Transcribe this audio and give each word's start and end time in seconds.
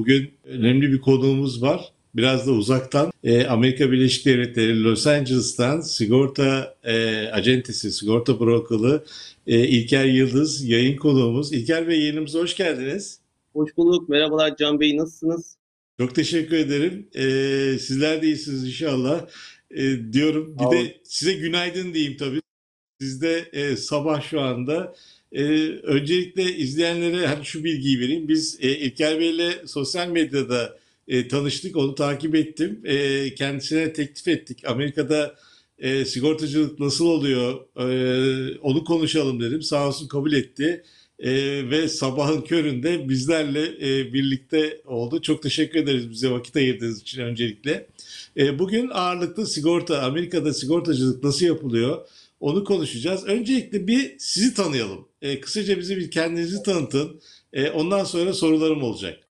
bugün 0.00 0.30
önemli 0.44 0.92
bir 0.92 1.00
konuğumuz 1.00 1.62
var. 1.62 1.92
Biraz 2.14 2.46
da 2.46 2.52
uzaktan 2.52 3.12
e, 3.24 3.46
Amerika 3.46 3.92
Birleşik 3.92 4.26
Devletleri 4.26 4.84
Los 4.84 5.06
Angeles'tan 5.06 5.80
sigorta 5.80 6.76
e, 6.84 7.26
acentesi, 7.28 7.92
sigorta 7.92 8.40
brokerı 8.40 9.04
e, 9.46 9.68
İlker 9.68 10.04
Yıldız 10.04 10.64
yayın 10.64 10.96
konuğumuz. 10.96 11.52
İlker 11.52 11.88
Bey 11.88 12.00
yayınımıza 12.00 12.38
hoş 12.38 12.56
geldiniz. 12.56 13.20
Hoş 13.52 13.76
bulduk. 13.76 14.08
Merhabalar 14.08 14.56
Can 14.56 14.80
Bey 14.80 14.96
nasılsınız? 14.96 15.56
Çok 15.98 16.14
teşekkür 16.14 16.56
ederim. 16.56 17.08
E, 17.14 17.78
sizler 17.78 18.22
de 18.22 18.26
iyisiniz 18.26 18.66
inşallah. 18.66 19.26
E, 19.70 20.12
diyorum 20.12 20.56
bir 20.58 20.76
de 20.76 20.96
size 21.04 21.32
günaydın 21.32 21.94
diyeyim 21.94 22.16
tabii. 22.16 22.40
Sizde 23.00 23.48
e, 23.52 23.76
sabah 23.76 24.22
şu 24.22 24.40
anda. 24.40 24.94
E, 25.32 25.42
öncelikle 25.82 26.56
izleyenlere 26.56 27.26
hani 27.26 27.44
şu 27.44 27.64
bilgiyi 27.64 28.00
vereyim. 28.00 28.28
Biz 28.28 28.58
e, 28.60 28.76
İlker 28.76 29.20
Bey'le 29.20 29.66
sosyal 29.66 30.08
medyada 30.08 30.78
e, 31.08 31.28
tanıştık, 31.28 31.76
onu 31.76 31.94
takip 31.94 32.34
ettim. 32.34 32.80
E, 32.84 33.34
kendisine 33.34 33.92
teklif 33.92 34.28
ettik. 34.28 34.62
Amerika'da 34.66 35.34
e, 35.78 36.04
sigortacılık 36.04 36.80
nasıl 36.80 37.06
oluyor 37.06 37.60
e, 37.76 38.58
onu 38.58 38.84
konuşalım 38.84 39.40
dedim. 39.40 39.62
Sağ 39.62 39.88
olsun 39.88 40.08
kabul 40.08 40.32
etti. 40.32 40.82
E, 41.18 41.30
ve 41.70 41.88
sabahın 41.88 42.40
köründe 42.40 43.08
bizlerle 43.08 43.62
e, 43.62 44.12
birlikte 44.12 44.80
oldu. 44.84 45.22
Çok 45.22 45.42
teşekkür 45.42 45.78
ederiz 45.78 46.10
bize 46.10 46.30
vakit 46.30 46.56
ayırdığınız 46.56 47.00
için 47.00 47.22
öncelikle. 47.22 47.86
E, 48.36 48.58
bugün 48.58 48.88
ağırlıklı 48.88 49.46
sigorta, 49.46 50.02
Amerika'da 50.02 50.54
sigortacılık 50.54 51.24
nasıl 51.24 51.46
yapılıyor? 51.46 52.06
Onu 52.40 52.64
konuşacağız. 52.64 53.26
Öncelikle 53.26 53.86
bir 53.86 54.18
sizi 54.18 54.54
tanıyalım. 54.54 55.08
E, 55.22 55.40
kısaca 55.40 55.78
bize 55.78 55.96
bir 55.96 56.10
kendinizi 56.10 56.62
tanıtın. 56.62 57.20
E, 57.52 57.70
ondan 57.70 58.04
sonra 58.04 58.32
sorularım 58.32 58.82
olacak. 58.82 59.28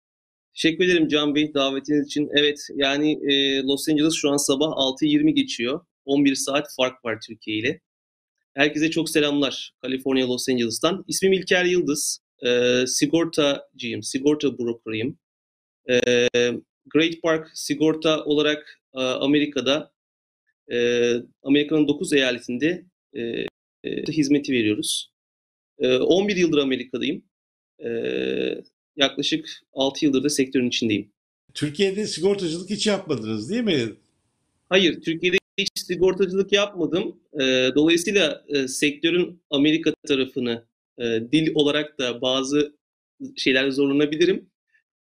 Teşekkür 0.53 0.85
ederim 0.85 1.07
Can 1.07 1.35
Bey 1.35 1.53
davetiniz 1.53 2.05
için. 2.05 2.29
Evet 2.35 2.67
yani 2.75 3.11
e, 3.11 3.61
Los 3.63 3.89
Angeles 3.89 4.13
şu 4.13 4.29
an 4.29 4.37
sabah 4.37 4.67
6.20 4.67 5.29
geçiyor. 5.29 5.79
11 6.05 6.35
saat 6.35 6.67
fark 6.77 7.05
var 7.05 7.19
Türkiye 7.27 7.57
ile. 7.57 7.81
Herkese 8.53 8.91
çok 8.91 9.09
selamlar 9.09 9.73
Kaliforniya 9.81 10.29
Los 10.29 10.49
Angeles'tan. 10.49 11.05
İsmim 11.07 11.33
İlker 11.33 11.65
Yıldız. 11.65 12.19
E, 12.45 12.83
sigortacıyım, 12.87 14.03
sigorta 14.03 14.57
brokerıyım. 14.57 15.17
E, 15.89 15.99
Great 16.85 17.21
Park 17.23 17.51
sigorta 17.53 18.23
olarak 18.23 18.81
e, 18.93 18.99
Amerika'da 18.99 19.91
e, 20.71 21.11
Amerika'nın 21.43 21.87
9 21.87 22.13
eyaletinde 22.13 22.85
e, 23.15 23.21
e, 23.83 24.03
hizmeti 24.11 24.51
veriyoruz. 24.51 25.11
E, 25.79 25.97
11 25.97 26.35
yıldır 26.35 26.57
Amerika'dayım. 26.57 27.23
E, 27.85 27.89
yaklaşık 28.95 29.49
6 29.73 30.05
yıldır 30.05 30.23
da 30.23 30.29
sektörün 30.29 30.67
içindeyim. 30.67 31.11
Türkiye'de 31.53 32.07
sigortacılık 32.07 32.69
hiç 32.69 32.87
yapmadınız 32.87 33.49
değil 33.49 33.63
mi? 33.63 33.93
Hayır, 34.69 35.01
Türkiye'de 35.01 35.37
hiç 35.57 35.69
sigortacılık 35.75 36.51
yapmadım. 36.51 37.19
E, 37.33 37.69
dolayısıyla 37.75 38.45
e, 38.47 38.67
sektörün 38.67 39.41
Amerika 39.49 39.93
tarafını 40.07 40.65
e, 40.99 41.03
dil 41.31 41.51
olarak 41.55 41.99
da 41.99 42.21
bazı 42.21 42.75
şeyler 43.35 43.69
zorlanabilirim. 43.69 44.49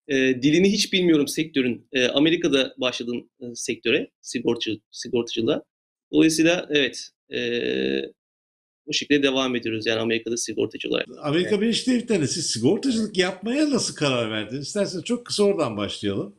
E, 0.09 0.15
dilini 0.43 0.73
hiç 0.73 0.93
bilmiyorum 0.93 1.29
sektörün. 1.29 1.89
E, 1.93 2.09
Amerika'da 2.09 2.75
başladım 2.79 3.31
e, 3.41 3.45
sektöre, 3.55 4.11
sigortacı, 4.21 4.81
sigortacılığa. 4.91 5.63
Dolayısıyla 6.13 6.67
evet, 6.71 7.11
e, 7.33 7.41
bu 8.87 8.93
şekilde 8.93 9.23
devam 9.23 9.57
ediyoruz 9.57 9.87
yani 9.87 10.01
Amerika'da 10.01 10.37
sigortacı 10.37 10.89
olarak. 10.89 11.07
Amerika. 11.23 11.61
Birleşik 11.61 11.87
Devletleri'nde 11.87 12.27
siz 12.27 12.47
sigortacılık 12.47 13.19
yapmaya 13.19 13.71
nasıl 13.71 13.95
karar 13.95 14.31
verdiniz? 14.31 14.67
İsterseniz 14.67 15.05
çok 15.05 15.27
kısa 15.27 15.43
oradan 15.43 15.77
başlayalım. 15.77 16.37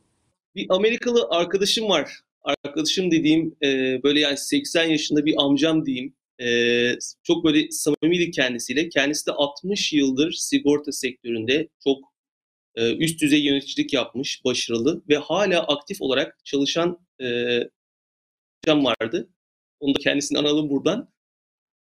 Bir 0.54 0.66
Amerikalı 0.68 1.26
arkadaşım 1.30 1.88
var. 1.88 2.20
Arkadaşım 2.42 3.10
dediğim 3.10 3.56
e, 3.62 4.00
böyle 4.02 4.20
yani 4.20 4.36
80 4.36 4.84
yaşında 4.84 5.26
bir 5.26 5.34
amcam 5.38 5.86
diyeyim. 5.86 6.14
E, 6.40 6.98
çok 7.22 7.44
böyle 7.44 7.70
samimiydi 7.70 8.30
kendisiyle. 8.30 8.88
Kendisi 8.88 9.26
de 9.26 9.30
60 9.30 9.92
yıldır 9.92 10.32
sigorta 10.32 10.92
sektöründe 10.92 11.68
çok 11.84 11.98
e, 12.74 12.96
üst 12.96 13.22
düzey 13.22 13.44
yöneticilik 13.44 13.92
yapmış, 13.92 14.44
başarılı 14.44 15.02
ve 15.08 15.16
hala 15.16 15.62
aktif 15.62 16.02
olarak 16.02 16.38
çalışan 16.44 16.98
e, 17.20 17.26
amcam 18.66 18.84
vardı. 18.84 19.28
Onu 19.80 19.94
da 19.94 19.98
kendisini 19.98 20.38
analım 20.38 20.70
buradan. 20.70 21.08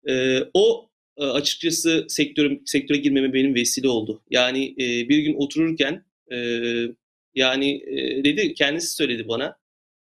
E, 0.08 0.38
o 0.54 0.90
açıkçası 1.16 2.06
sektörüm, 2.08 2.62
sektöre 2.66 2.98
girmeme 2.98 3.32
benim 3.32 3.54
vesile 3.54 3.88
oldu. 3.88 4.22
Yani 4.30 4.74
e, 4.78 5.08
bir 5.08 5.18
gün 5.18 5.34
otururken 5.34 6.04
e, 6.32 6.36
yani 7.34 7.82
e, 7.86 8.24
dedi 8.24 8.54
kendisi 8.54 8.94
söyledi 8.94 9.28
bana. 9.28 9.56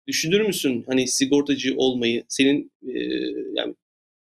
Düşünür 0.08 0.42
müsün 0.42 0.84
hani 0.88 1.08
sigortacı 1.08 1.74
olmayı? 1.78 2.24
Senin 2.28 2.72
e, 2.88 3.00
yani 3.54 3.76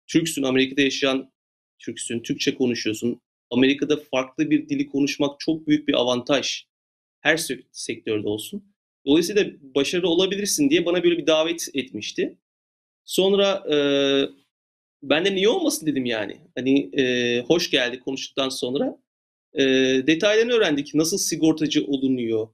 Türksün, 0.07 0.43
Amerika'da 0.43 0.81
yaşayan 0.81 1.31
Türksün, 1.79 2.19
Türkçe 2.19 2.55
konuşuyorsun. 2.55 3.21
Amerika'da 3.51 3.97
farklı 3.97 4.49
bir 4.49 4.69
dili 4.69 4.87
konuşmak 4.87 5.39
çok 5.39 5.67
büyük 5.67 5.87
bir 5.87 5.93
avantaj. 5.93 6.65
Her 7.21 7.37
sektörde 7.71 8.27
olsun. 8.27 8.63
Dolayısıyla 9.05 9.45
başarılı 9.61 10.07
olabilirsin 10.07 10.69
diye 10.69 10.85
bana 10.85 11.03
böyle 11.03 11.17
bir 11.17 11.27
davet 11.27 11.69
etmişti. 11.73 12.37
Sonra 13.05 13.63
e, 13.73 13.77
ben 15.03 15.25
de 15.25 15.35
niye 15.35 15.49
olmasın 15.49 15.85
dedim 15.85 16.05
yani. 16.05 16.37
Hani 16.55 17.01
e, 17.01 17.41
hoş 17.41 17.71
geldi 17.71 17.99
konuştuktan 17.99 18.49
sonra. 18.49 18.97
E, 19.53 19.63
detaylarını 20.07 20.53
öğrendik. 20.53 20.95
Nasıl 20.95 21.17
sigortacı 21.17 21.85
olunuyor, 21.85 22.47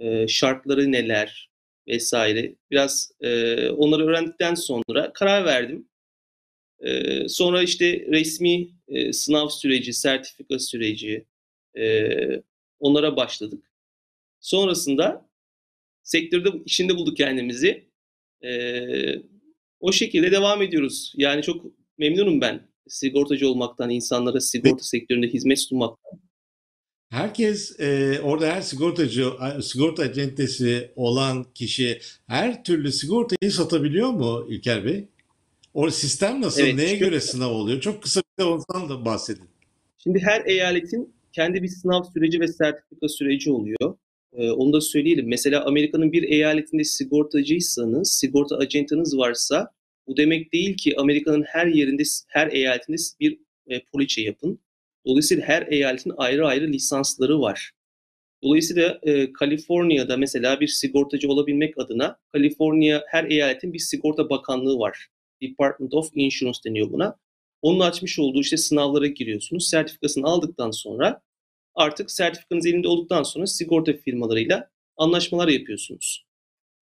e, 0.00 0.28
şartları 0.28 0.92
neler 0.92 1.50
vesaire. 1.88 2.54
Biraz 2.70 3.12
e, 3.20 3.68
onları 3.70 4.06
öğrendikten 4.06 4.54
sonra 4.54 5.12
karar 5.12 5.44
verdim. 5.44 5.88
E, 6.80 7.28
sonra 7.28 7.62
işte 7.62 8.06
resmi 8.10 8.68
e, 8.88 9.12
sınav 9.12 9.48
süreci, 9.48 9.92
sertifika 9.92 10.58
süreci 10.58 11.24
e, 11.78 12.08
onlara 12.80 13.16
başladık. 13.16 13.70
Sonrasında 14.40 15.28
sektörde 16.02 16.48
içinde 16.64 16.96
bulduk 16.96 17.16
kendimizi. 17.16 17.88
E, 18.44 18.50
o 19.80 19.92
şekilde 19.92 20.32
devam 20.32 20.62
ediyoruz. 20.62 21.12
Yani 21.16 21.42
çok 21.42 21.64
memnunum 21.98 22.40
ben 22.40 22.68
sigortacı 22.88 23.48
olmaktan, 23.48 23.90
insanlara 23.90 24.40
sigorta 24.40 24.84
sektöründe 24.84 25.26
hizmet 25.26 25.60
sunmaktan. 25.60 26.20
Herkes 27.10 27.80
e, 27.80 28.20
orada 28.22 28.46
her 28.46 28.60
sigortacı, 28.60 29.30
sigorta 29.62 30.02
acentesi 30.02 30.92
olan 30.96 31.46
kişi 31.54 32.00
her 32.26 32.64
türlü 32.64 32.92
sigortayı 32.92 33.52
satabiliyor 33.52 34.10
mu 34.10 34.46
İlker 34.48 34.84
Bey? 34.84 35.08
O 35.74 35.90
sistem 35.90 36.40
nasıl? 36.40 36.62
Evet, 36.62 36.74
Neye 36.74 36.96
göre 36.96 37.20
sınav 37.20 37.50
oluyor? 37.50 37.80
Çok 37.80 38.02
kısa 38.02 38.20
bir 38.20 38.44
de 38.44 38.46
ondan 38.46 38.88
da 38.88 39.04
bahsedin. 39.04 39.48
Şimdi 39.98 40.18
her 40.18 40.44
eyaletin 40.46 41.14
kendi 41.32 41.62
bir 41.62 41.68
sınav 41.68 42.02
süreci 42.14 42.40
ve 42.40 42.48
sertifika 42.48 43.08
süreci 43.08 43.50
oluyor. 43.50 43.98
Ee, 44.32 44.50
onu 44.50 44.72
da 44.72 44.80
söyleyelim. 44.80 45.28
Mesela 45.28 45.64
Amerika'nın 45.64 46.12
bir 46.12 46.22
eyaletinde 46.22 46.84
sigortacıysanız, 46.84 48.12
sigorta 48.12 48.56
acentanız 48.56 49.18
varsa 49.18 49.70
bu 50.06 50.16
demek 50.16 50.52
değil 50.52 50.76
ki 50.76 50.94
Amerika'nın 50.96 51.42
her 51.42 51.66
yerinde, 51.66 52.02
her 52.28 52.52
eyaletinde 52.52 52.96
bir 53.20 53.38
e, 53.66 53.80
poliçe 53.84 54.22
yapın. 54.22 54.60
Dolayısıyla 55.06 55.44
her 55.44 55.66
eyaletin 55.66 56.12
ayrı 56.16 56.46
ayrı 56.46 56.68
lisansları 56.68 57.40
var. 57.40 57.72
Dolayısıyla 58.42 58.98
e, 59.02 59.32
Kaliforniya'da 59.32 60.16
mesela 60.16 60.60
bir 60.60 60.66
sigortacı 60.66 61.28
olabilmek 61.28 61.78
adına 61.78 62.18
Kaliforniya 62.32 63.04
her 63.08 63.24
eyaletin 63.24 63.72
bir 63.72 63.78
sigorta 63.78 64.30
bakanlığı 64.30 64.78
var. 64.78 65.08
Department 65.42 65.94
of 65.94 66.10
Insurance 66.14 66.58
deniyor 66.66 66.90
buna. 66.90 67.16
Onun 67.62 67.80
açmış 67.80 68.18
olduğu 68.18 68.40
işte 68.40 68.56
sınavlara 68.56 69.06
giriyorsunuz. 69.06 69.68
Sertifikasını 69.68 70.26
aldıktan 70.26 70.70
sonra 70.70 71.20
artık 71.78 72.10
sertifikanız 72.10 72.66
elinde 72.66 72.88
olduktan 72.88 73.22
sonra 73.22 73.46
sigorta 73.46 73.92
firmalarıyla 73.92 74.70
anlaşmalar 74.96 75.48
yapıyorsunuz. 75.48 76.26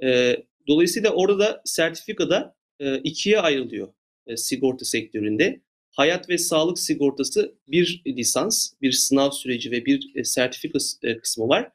E, 0.05 0.37
dolayısıyla 0.69 1.11
orada 1.11 1.63
sertifikada 1.65 2.55
e, 2.81 2.99
ikiye 2.99 3.41
ayrılıyor 3.41 3.89
e, 4.27 4.37
sigorta 4.37 4.85
sektöründe. 4.85 5.61
Hayat 5.91 6.29
ve 6.29 6.39
sağlık 6.39 6.79
sigortası 6.79 7.55
bir 7.69 8.03
lisans, 8.07 8.73
bir 8.83 8.93
sınav 8.93 9.31
süreci 9.31 9.71
ve 9.71 9.87
bir 9.87 10.13
e, 10.15 10.25
sertifika 10.25 10.79
e, 11.03 11.19
kısmı 11.19 11.49
var. 11.49 11.71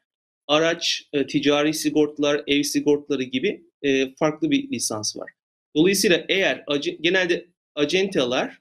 Araç, 0.46 1.08
e, 1.12 1.26
ticari 1.26 1.74
sigortalar, 1.74 2.42
ev 2.46 2.62
sigortaları 2.62 3.22
gibi 3.22 3.62
e, 3.82 4.14
farklı 4.14 4.50
bir 4.50 4.70
lisans 4.70 5.16
var. 5.16 5.30
Dolayısıyla 5.76 6.24
eğer 6.28 6.64
genelde 7.00 7.46
acenteler 7.74 8.58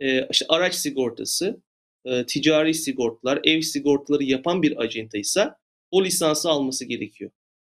e, 0.00 0.28
işte 0.30 0.46
araç 0.48 0.74
sigortası, 0.74 1.60
e, 2.04 2.26
ticari 2.26 2.74
sigortalar, 2.74 3.40
ev 3.44 3.60
sigortaları 3.60 4.24
yapan 4.24 4.62
bir 4.62 4.82
acentaysa 4.82 5.56
o 5.90 6.04
lisansı 6.04 6.48
alması 6.50 6.84
gerekiyor. 6.84 7.30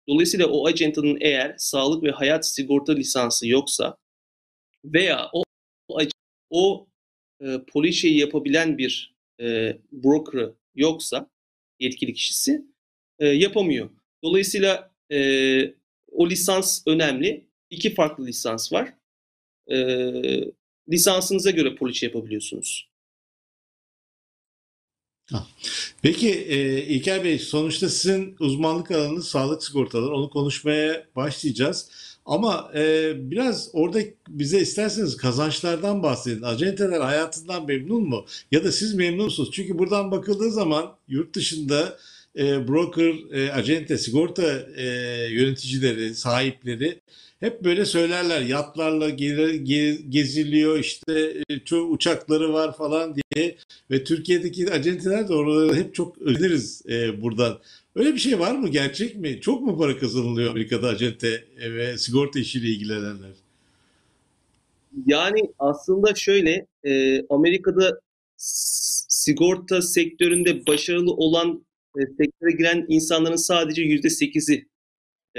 Dolayısıyla 0.07 0.47
o 0.47 0.67
acentanın 0.67 1.17
eğer 1.21 1.55
sağlık 1.57 2.03
ve 2.03 2.11
hayat 2.11 2.47
sigorta 2.47 2.93
lisansı 2.93 3.47
yoksa 3.47 3.97
veya 4.85 5.29
o 5.33 5.43
o, 6.49 6.87
e, 7.41 7.45
poliçeyi 7.67 8.19
yapabilen 8.19 8.77
bir 8.77 9.15
e, 9.41 9.77
broker 9.91 10.49
yoksa 10.75 11.29
yetkili 11.79 12.13
kişisi 12.13 12.65
e, 13.19 13.27
yapamıyor. 13.27 13.89
Dolayısıyla 14.23 14.91
e, 15.11 15.19
o 16.11 16.29
lisans 16.29 16.83
önemli. 16.87 17.49
İki 17.69 17.93
farklı 17.93 18.25
lisans 18.25 18.73
var. 18.73 18.93
E, 19.71 19.77
lisansınıza 20.89 21.51
göre 21.51 21.75
poliçe 21.75 22.05
yapabiliyorsunuz. 22.05 22.88
Peki 26.01 26.29
e, 26.29 26.83
İlker 26.83 27.23
Bey 27.23 27.39
sonuçta 27.39 27.89
sizin 27.89 28.35
uzmanlık 28.39 28.91
alanınız 28.91 29.27
sağlık 29.27 29.63
sigortaları. 29.63 30.15
Onu 30.15 30.29
konuşmaya 30.29 31.05
başlayacağız. 31.15 31.89
Ama 32.25 32.71
e, 32.75 33.11
biraz 33.31 33.69
orada 33.73 33.99
bize 34.27 34.59
isterseniz 34.59 35.17
kazançlardan 35.17 36.03
bahsedin. 36.03 36.41
Acenteler 36.41 37.01
hayatından 37.01 37.65
memnun 37.65 38.09
mu? 38.09 38.25
Ya 38.51 38.63
da 38.63 38.71
siz 38.71 38.93
memnun 38.93 39.25
musunuz? 39.25 39.49
Çünkü 39.53 39.79
buradan 39.79 40.11
bakıldığı 40.11 40.51
zaman 40.51 40.95
yurt 41.07 41.35
dışında 41.35 41.97
e, 42.37 42.67
broker, 42.67 43.13
e, 43.33 43.51
acente, 43.51 43.97
sigorta 43.97 44.59
e, 44.75 44.85
yöneticileri, 45.31 46.15
sahipleri 46.15 47.01
hep 47.39 47.63
böyle 47.63 47.85
söylerler. 47.85 48.41
Yatlarla 48.41 49.09
ge- 49.09 49.63
ge- 49.63 50.09
geziliyor 50.09 50.79
işte 50.79 51.43
e, 51.49 51.59
çoğu 51.59 51.89
uçakları 51.89 52.53
var 52.53 52.77
falan 52.77 53.15
diye 53.15 53.55
ve 53.91 54.03
Türkiye'deki 54.03 54.71
acenteler 54.71 55.27
de 55.27 55.33
oraları 55.33 55.75
hep 55.75 55.95
çok 55.95 56.17
öderiz 56.17 56.81
e, 56.89 57.21
buradan. 57.21 57.59
Öyle 57.95 58.13
bir 58.13 58.19
şey 58.19 58.39
var 58.39 58.55
mı? 58.55 58.69
Gerçek 58.69 59.15
mi? 59.15 59.41
Çok 59.41 59.61
mu 59.61 59.77
para 59.77 59.97
kazanılıyor 59.97 60.51
Amerika'da 60.51 60.87
acente 60.87 61.43
e, 61.59 61.73
ve 61.73 61.97
sigorta 61.97 62.39
işiyle 62.39 62.67
ilgilenenler? 62.67 63.31
Yani 65.05 65.41
aslında 65.59 66.15
şöyle, 66.15 66.65
e, 66.83 67.21
Amerika'da 67.29 67.99
sigorta 69.09 69.81
sektöründe 69.81 70.67
başarılı 70.67 71.11
olan 71.11 71.65
e, 71.97 72.01
sektöre 72.01 72.51
giren 72.57 72.85
insanların 72.89 73.35
sadece 73.35 73.81
yüzde 73.81 74.09
sekizi 74.09 74.68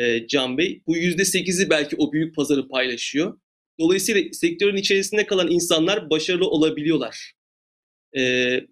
e, 0.00 0.26
Can 0.26 0.58
Bey. 0.58 0.82
Bu 0.86 0.96
yüzde 0.96 1.24
sekizi 1.24 1.70
belki 1.70 1.96
o 1.96 2.12
büyük 2.12 2.36
pazarı 2.36 2.68
paylaşıyor. 2.68 3.38
Dolayısıyla 3.80 4.32
sektörün 4.32 4.76
içerisinde 4.76 5.26
kalan 5.26 5.50
insanlar 5.50 6.10
başarılı 6.10 6.48
olabiliyorlar. 6.48 7.32
E, 8.16 8.22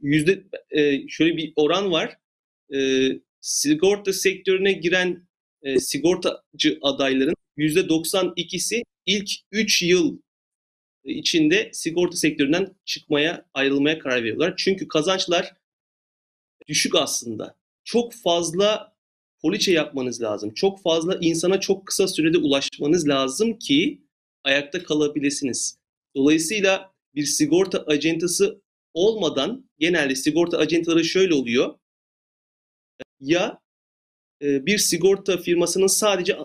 yüzde 0.02 0.44
e, 0.70 1.08
şöyle 1.08 1.36
bir 1.36 1.52
oran 1.56 1.92
var. 1.92 2.18
E, 2.74 3.08
sigorta 3.40 4.12
sektörüne 4.12 4.72
giren 4.72 5.28
e, 5.62 5.78
sigortacı 5.78 6.78
adayların 6.82 7.34
yüzde 7.56 7.80
92'si 7.80 8.82
ilk 9.06 9.30
3 9.52 9.82
yıl 9.82 10.18
içinde 11.04 11.70
sigorta 11.72 12.16
sektöründen 12.16 12.74
çıkmaya, 12.84 13.46
ayrılmaya 13.54 13.98
karar 13.98 14.22
veriyorlar. 14.22 14.54
Çünkü 14.56 14.88
kazançlar 14.88 15.54
düşük 16.68 16.94
aslında. 16.94 17.56
Çok 17.84 18.14
fazla 18.14 18.97
poliçe 19.42 19.72
yapmanız 19.72 20.22
lazım. 20.22 20.54
Çok 20.54 20.82
fazla 20.82 21.18
insana 21.20 21.60
çok 21.60 21.86
kısa 21.86 22.08
sürede 22.08 22.38
ulaşmanız 22.38 23.08
lazım 23.08 23.58
ki 23.58 24.02
ayakta 24.44 24.82
kalabilirsiniz. 24.82 25.78
Dolayısıyla 26.16 26.92
bir 27.14 27.24
sigorta 27.24 27.84
acentası 27.86 28.62
olmadan 28.94 29.70
genelde 29.78 30.14
sigorta 30.14 30.58
acentaları 30.58 31.04
şöyle 31.04 31.34
oluyor. 31.34 31.78
Ya 33.20 33.60
e, 34.42 34.66
bir 34.66 34.78
sigorta 34.78 35.38
firmasının 35.38 35.86
sadece 35.86 36.38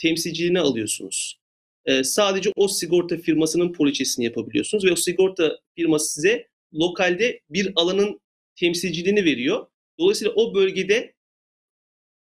temsilciliğini 0.00 0.60
alıyorsunuz. 0.60 1.40
E, 1.84 2.04
sadece 2.04 2.50
o 2.56 2.68
sigorta 2.68 3.16
firmasının 3.16 3.72
poliçesini 3.72 4.24
yapabiliyorsunuz 4.24 4.84
ve 4.84 4.92
o 4.92 4.96
sigorta 4.96 5.58
firması 5.76 6.12
size 6.12 6.48
lokalde 6.74 7.40
bir 7.50 7.72
alanın 7.76 8.20
temsilciliğini 8.56 9.24
veriyor. 9.24 9.66
Dolayısıyla 9.98 10.32
o 10.32 10.54
bölgede 10.54 11.14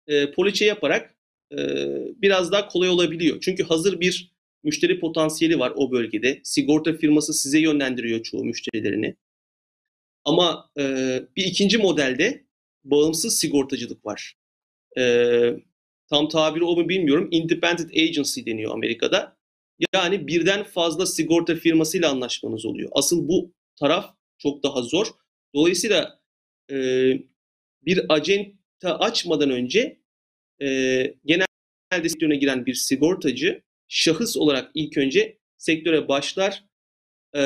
e, 0.10 0.32
poliçe 0.32 0.66
yaparak 0.66 1.16
e, 1.52 1.58
biraz 2.22 2.52
daha 2.52 2.68
kolay 2.68 2.90
olabiliyor. 2.90 3.38
Çünkü 3.42 3.64
hazır 3.64 4.00
bir 4.00 4.32
müşteri 4.64 5.00
potansiyeli 5.00 5.60
var 5.60 5.74
o 5.76 5.92
bölgede. 5.92 6.42
Sigorta 6.44 6.94
firması 6.94 7.34
size 7.34 7.60
yönlendiriyor 7.60 8.24
çoğu 8.24 8.46
müşterilerini. 8.46 9.16
Ama 10.26 10.70
e, 10.80 10.84
bir 11.36 11.46
ikinci 11.46 11.78
modelde 11.78 12.46
bağımsız 12.84 13.40
sigortacılık 13.40 14.06
var. 14.06 14.36
E, 14.98 15.04
tam 16.10 16.30
tabiri 16.30 16.64
o 16.64 16.76
mu 16.76 16.90
bilmiyorum. 16.90 17.28
Independent 17.32 17.92
Agency 17.92 18.42
deniyor 18.46 18.74
Amerika'da. 18.74 19.38
Yani 19.94 20.28
birden 20.28 20.64
fazla 20.64 21.06
sigorta 21.06 21.56
firmasıyla 21.56 22.12
anlaşmanız 22.12 22.66
oluyor. 22.66 22.90
Asıl 22.94 23.28
bu 23.28 23.54
taraf 23.80 24.16
çok 24.38 24.64
daha 24.64 24.82
zor. 24.82 25.08
Dolayısıyla 25.56 26.20
e, 26.72 26.76
bir 27.86 28.06
acenta 28.10 29.00
açmadan 29.00 29.50
önce 29.50 29.99
e, 30.62 30.68
genelde 31.26 32.10
sektörüne 32.10 32.36
giren 32.36 32.66
bir 32.66 32.74
sigortacı 32.74 33.62
şahıs 33.88 34.38
olarak 34.38 34.72
ilk 34.74 34.98
önce 34.98 35.38
sektöre 35.58 36.08
başlar. 36.08 36.64
E, 37.36 37.42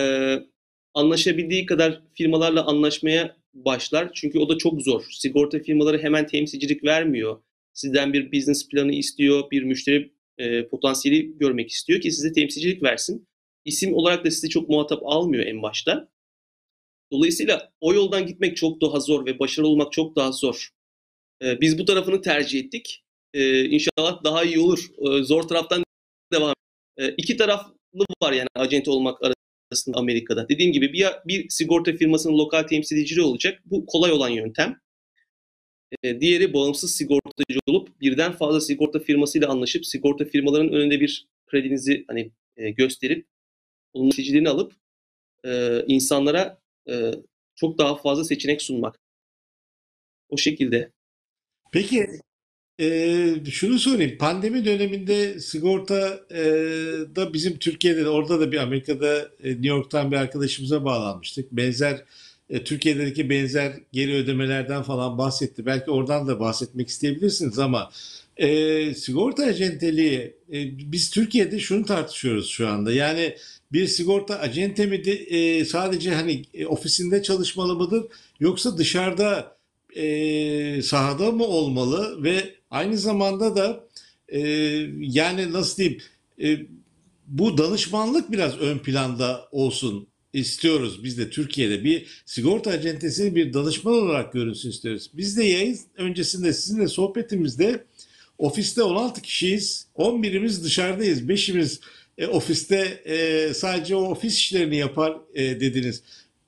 anlaşabildiği 0.93 1.65
kadar 1.65 2.01
firmalarla 2.13 2.65
anlaşmaya 2.65 3.37
başlar. 3.53 4.11
Çünkü 4.13 4.39
o 4.39 4.49
da 4.49 4.57
çok 4.57 4.81
zor. 4.81 5.05
Sigorta 5.11 5.59
firmaları 5.59 6.03
hemen 6.03 6.27
temsilcilik 6.27 6.83
vermiyor. 6.83 7.43
Sizden 7.73 8.13
bir 8.13 8.31
business 8.31 8.69
planı 8.69 8.91
istiyor, 8.91 9.51
bir 9.51 9.63
müşteri 9.63 10.13
e, 10.37 10.67
potansiyeli 10.67 11.37
görmek 11.37 11.69
istiyor 11.71 12.01
ki 12.01 12.11
size 12.11 12.31
temsilcilik 12.31 12.83
versin. 12.83 13.27
İsim 13.65 13.93
olarak 13.93 14.25
da 14.25 14.31
sizi 14.31 14.49
çok 14.49 14.69
muhatap 14.69 15.01
almıyor 15.05 15.45
en 15.45 15.61
başta. 15.61 16.09
Dolayısıyla 17.11 17.73
o 17.81 17.93
yoldan 17.93 18.25
gitmek 18.27 18.57
çok 18.57 18.81
daha 18.81 18.99
zor 18.99 19.25
ve 19.25 19.39
başarılı 19.39 19.69
olmak 19.69 19.91
çok 19.91 20.15
daha 20.15 20.31
zor. 20.31 20.69
E, 21.43 21.61
biz 21.61 21.79
bu 21.79 21.85
tarafını 21.85 22.21
tercih 22.21 22.59
ettik. 22.59 23.02
E, 23.33 23.65
inşallah 23.65 24.23
daha 24.23 24.43
iyi 24.43 24.59
olur. 24.59 24.91
E, 24.97 25.23
zor 25.23 25.43
taraftan 25.43 25.83
devam. 26.33 26.53
E, 26.97 27.09
iki 27.09 27.37
taraflı 27.37 28.05
var 28.23 28.33
yani 28.33 28.47
acente 28.55 28.91
olmak 28.91 29.19
arasında 29.71 29.97
Amerika'da. 29.97 30.49
Dediğim 30.49 30.71
gibi 30.71 30.93
bir, 30.93 31.07
bir 31.25 31.49
sigorta 31.49 31.93
firmasının 31.93 32.37
lokal 32.37 32.63
temsilciliği 32.63 33.25
olacak. 33.25 33.61
Bu 33.65 33.85
kolay 33.85 34.11
olan 34.11 34.29
yöntem. 34.29 34.79
E, 36.03 36.21
diğeri 36.21 36.53
bağımsız 36.53 36.95
sigortacı 36.95 37.59
olup 37.67 38.01
birden 38.01 38.31
fazla 38.31 38.61
sigorta 38.61 38.99
firmasıyla 38.99 39.49
anlaşıp 39.49 39.85
sigorta 39.85 40.25
firmalarının 40.25 40.73
önünde 40.73 40.99
bir 40.99 41.27
kredinizi 41.45 42.05
hani 42.07 42.31
e, 42.57 42.69
gösterip 42.69 43.27
onun 43.93 44.09
seçiciliğini 44.09 44.49
alıp 44.49 44.73
e, 45.45 45.83
insanlara 45.87 46.57
e, 46.89 47.11
çok 47.55 47.77
daha 47.77 47.95
fazla 47.95 48.23
seçenek 48.23 48.61
sunmak. 48.61 48.99
O 50.29 50.37
şekilde. 50.37 50.91
Peki 51.71 52.07
e, 52.79 53.35
şunu 53.51 53.79
sorayım. 53.79 54.17
Pandemi 54.17 54.65
döneminde 54.65 55.39
sigorta 55.39 56.19
e, 56.31 56.43
da 57.15 57.33
bizim 57.33 57.57
Türkiye'de 57.57 58.05
de 58.05 58.09
orada 58.09 58.39
da 58.39 58.51
bir 58.51 58.57
Amerika'da 58.57 59.29
e, 59.43 59.49
New 59.49 59.67
York'tan 59.67 60.11
bir 60.11 60.17
arkadaşımıza 60.17 60.85
bağlanmıştık. 60.85 61.51
Benzer 61.51 62.03
e, 62.49 62.63
Türkiye'deki 62.63 63.29
benzer 63.29 63.73
geri 63.93 64.13
ödemelerden 64.13 64.83
falan 64.83 65.17
bahsetti. 65.17 65.65
Belki 65.65 65.91
oradan 65.91 66.27
da 66.27 66.39
bahsetmek 66.39 66.87
isteyebilirsiniz 66.87 67.59
ama 67.59 67.91
e, 68.37 68.93
sigorta 68.93 69.43
acenteliği 69.43 70.33
e, 70.53 70.91
biz 70.91 71.09
Türkiye'de 71.09 71.59
şunu 71.59 71.85
tartışıyoruz 71.85 72.49
şu 72.49 72.67
anda. 72.67 72.93
Yani 72.93 73.35
bir 73.71 73.87
sigorta 73.87 74.39
acente 74.39 74.85
mi 74.85 74.95
e, 74.95 75.65
sadece 75.65 76.11
hani 76.11 76.45
e, 76.53 76.65
ofisinde 76.65 77.23
çalışmalı 77.23 77.75
mıdır 77.75 78.03
yoksa 78.39 78.77
dışarıda 78.77 79.57
e, 79.95 80.81
sahada 80.81 81.31
mı 81.31 81.43
olmalı 81.43 82.23
ve 82.23 82.55
aynı 82.73 82.97
zamanda 82.97 83.55
da 83.55 83.83
e, 84.27 84.39
yani 84.99 85.53
nasıl 85.53 85.77
diyeyim 85.77 86.01
e, 86.43 86.57
bu 87.27 87.57
danışmanlık 87.57 88.31
biraz 88.31 88.57
ön 88.57 88.77
planda 88.77 89.47
olsun 89.51 90.07
istiyoruz. 90.33 91.03
Biz 91.03 91.17
de 91.17 91.29
Türkiye'de 91.29 91.83
bir 91.83 92.23
sigorta 92.25 92.71
acentesi 92.71 93.35
bir 93.35 93.53
danışman 93.53 93.93
olarak 93.93 94.33
görünsün 94.33 94.69
istiyoruz. 94.69 95.09
Biz 95.13 95.37
de 95.37 95.43
yayın 95.43 95.79
öncesinde 95.97 96.53
sizinle 96.53 96.87
sohbetimizde 96.87 97.83
ofiste 98.37 98.83
16 98.83 99.21
kişiyiz. 99.21 99.87
11'imiz 99.95 100.63
dışarıdayız. 100.63 101.21
5'imiz 101.21 101.79
e, 102.17 102.27
ofiste 102.27 103.01
e, 103.05 103.53
sadece 103.53 103.95
o 103.95 104.03
ofis 104.03 104.37
işlerini 104.37 104.75
yapar 104.75 105.17
e, 105.33 105.43
dediniz. 105.59 106.01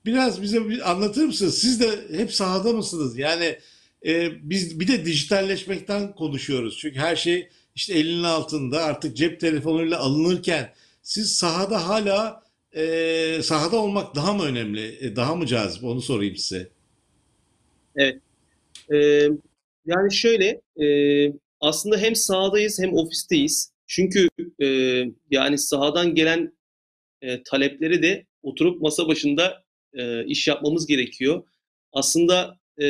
Biraz 0.04 0.42
bize 0.42 0.68
bir 0.68 0.90
anlatır 0.90 1.24
mısınız? 1.24 1.58
Siz 1.58 1.80
de 1.80 1.90
hep 2.16 2.32
sahada 2.32 2.72
mısınız? 2.72 3.18
Yani 3.18 3.58
e, 4.06 4.32
biz 4.50 4.80
bir 4.80 4.88
de 4.88 5.04
dijitalleşmekten 5.04 6.14
konuşuyoruz. 6.14 6.78
Çünkü 6.78 6.98
her 6.98 7.16
şey 7.16 7.48
işte 7.74 7.94
elinin 7.94 8.22
altında 8.22 8.82
artık 8.84 9.16
cep 9.16 9.40
telefonuyla 9.40 9.98
alınırken 9.98 10.72
siz 11.02 11.32
sahada 11.32 11.88
hala 11.88 12.42
e, 12.76 13.40
sahada 13.42 13.76
olmak 13.76 14.14
daha 14.14 14.32
mı 14.32 14.44
önemli? 14.44 14.98
E, 15.00 15.16
daha 15.16 15.34
mı 15.34 15.46
cazip? 15.46 15.84
Onu 15.84 16.02
sorayım 16.02 16.36
size. 16.36 16.68
Evet. 17.96 18.20
E, 18.92 18.96
yani 19.86 20.14
şöyle 20.14 20.60
e, 20.86 20.88
aslında 21.60 21.98
hem 21.98 22.16
sahadayız 22.16 22.78
hem 22.80 22.94
ofisteyiz. 22.94 23.72
Çünkü 23.86 24.28
e, 24.62 24.66
yani 25.30 25.58
sahadan 25.58 26.14
gelen 26.14 26.56
e, 27.22 27.42
talepleri 27.42 28.02
de 28.02 28.26
oturup 28.42 28.82
masa 28.82 29.08
başında 29.08 29.64
e, 29.94 30.24
iş 30.24 30.48
yapmamız 30.48 30.86
gerekiyor. 30.86 31.42
Aslında 31.92 32.58
e, 32.82 32.86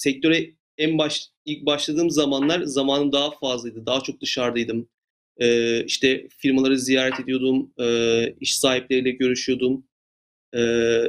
sektöre 0.00 0.50
en 0.78 0.98
baş 0.98 1.28
ilk 1.44 1.66
başladığım 1.66 2.10
zamanlar 2.10 2.62
zamanım 2.62 3.12
daha 3.12 3.30
fazlaydı. 3.30 3.86
Daha 3.86 4.00
çok 4.00 4.20
dışarıdaydım. 4.20 4.88
Ee, 5.40 5.84
işte 5.84 6.28
firmaları 6.38 6.78
ziyaret 6.78 7.20
ediyordum. 7.20 7.72
E, 7.80 8.34
iş 8.40 8.58
sahipleriyle 8.58 9.10
görüşüyordum. 9.10 9.84
E, 10.54 10.60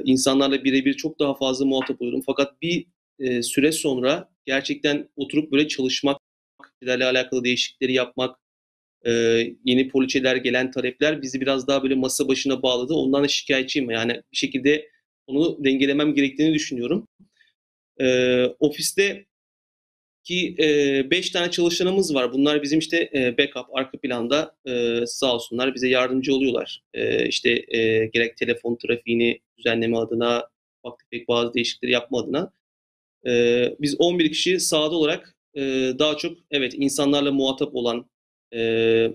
insanlarla 0.06 0.64
birebir 0.64 0.94
çok 0.94 1.20
daha 1.20 1.36
fazla 1.36 1.66
muhatap 1.66 2.02
oluyordum. 2.02 2.24
Fakat 2.26 2.62
bir 2.62 2.86
e, 3.20 3.44
süre 3.44 3.72
sonra 3.72 4.30
gerçekten 4.46 5.10
oturup 5.16 5.52
böyle 5.52 5.68
çalışmak, 5.68 6.18
ile 6.82 7.06
alakalı 7.06 7.44
değişiklikleri 7.44 7.94
yapmak, 7.94 8.40
e, 9.06 9.12
yeni 9.66 9.90
poliçeler, 9.90 10.36
gelen 10.36 10.72
talepler 10.72 11.22
bizi 11.22 11.42
biraz 11.42 11.68
daha 11.68 11.84
böyle 11.84 11.96
masa 11.96 12.28
başına 12.28 12.64
bağladı. 12.64 12.94
Ondan 12.94 13.24
da 13.24 13.28
şikayetçiyim. 13.28 13.92
Yani 13.92 14.14
bir 14.32 14.38
şekilde 14.38 14.90
onu 15.28 15.64
dengelemem 15.66 16.16
gerektiğini 16.16 16.54
düşünüyorum. 16.54 17.08
E, 18.02 18.46
ofiste 18.60 19.26
ki 20.24 20.56
5 21.12 21.30
e, 21.30 21.34
tane 21.34 21.52
çalışanımız 21.52 22.16
var. 22.16 22.34
Bunlar 22.34 22.64
bizim 22.64 22.80
işte 22.80 23.10
e, 23.14 23.38
backup, 23.38 23.66
arka 23.78 23.98
planda 24.00 24.56
e, 24.68 25.06
sağ 25.06 25.36
olsunlar 25.36 25.76
bize 25.76 25.90
yardımcı 25.90 26.36
oluyorlar. 26.36 26.84
E, 26.94 27.28
işte 27.28 27.66
e, 27.68 28.06
gerek 28.06 28.38
telefon 28.38 28.76
trafiğini 28.76 29.40
düzenleme 29.58 29.98
adına, 29.98 30.50
ufak 30.84 31.00
tefek 31.00 31.28
bazı 31.28 31.54
değişiklikleri 31.54 31.92
yapma 31.92 32.20
adına. 32.20 32.54
E, 33.28 33.76
biz 33.80 33.96
11 34.00 34.32
kişi 34.32 34.60
sahada 34.60 34.96
olarak 34.96 35.36
e, 35.56 35.62
daha 36.00 36.18
çok 36.18 36.38
evet 36.52 36.74
insanlarla 36.78 37.32
muhatap 37.32 37.76
olan, 37.76 38.10
e, 38.54 39.12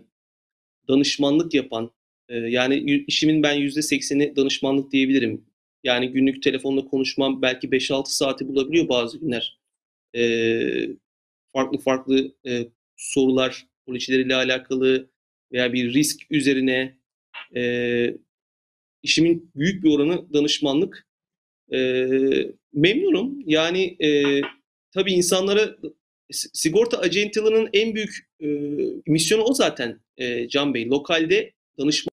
danışmanlık 0.88 1.54
yapan, 1.54 1.90
e, 2.28 2.36
yani 2.36 3.04
işimin 3.06 3.42
ben 3.42 3.56
%80'i 3.56 4.36
danışmanlık 4.36 4.92
diyebilirim. 4.92 5.46
Yani 5.86 6.12
günlük 6.12 6.42
telefonla 6.42 6.84
konuşmam 6.84 7.42
belki 7.42 7.68
5-6 7.68 8.04
saati 8.06 8.48
bulabiliyor 8.48 8.88
bazı 8.88 9.18
günler 9.18 9.58
e, 10.16 10.22
farklı 11.52 11.78
farklı 11.78 12.34
e, 12.46 12.68
sorular 12.96 13.66
poliçeleriyle 13.86 14.34
alakalı 14.34 15.10
veya 15.52 15.72
bir 15.72 15.94
risk 15.94 16.20
üzerine 16.30 16.98
e, 17.56 18.14
işimin 19.02 19.50
büyük 19.56 19.84
bir 19.84 19.90
oranı 19.90 20.32
danışmanlık. 20.32 21.06
E, 21.72 21.78
memnunum. 22.72 23.42
Yani 23.46 23.96
e, 24.04 24.40
tabii 24.92 25.12
insanlara 25.12 25.76
sigorta 26.30 26.98
acentalığının 26.98 27.68
en 27.72 27.94
büyük 27.94 28.28
e, 28.40 28.46
misyonu 29.06 29.42
o 29.42 29.54
zaten 29.54 30.00
e, 30.16 30.48
Can 30.48 30.74
Bey. 30.74 30.86
Lokalde 30.86 31.52
danışmanlık 31.78 32.15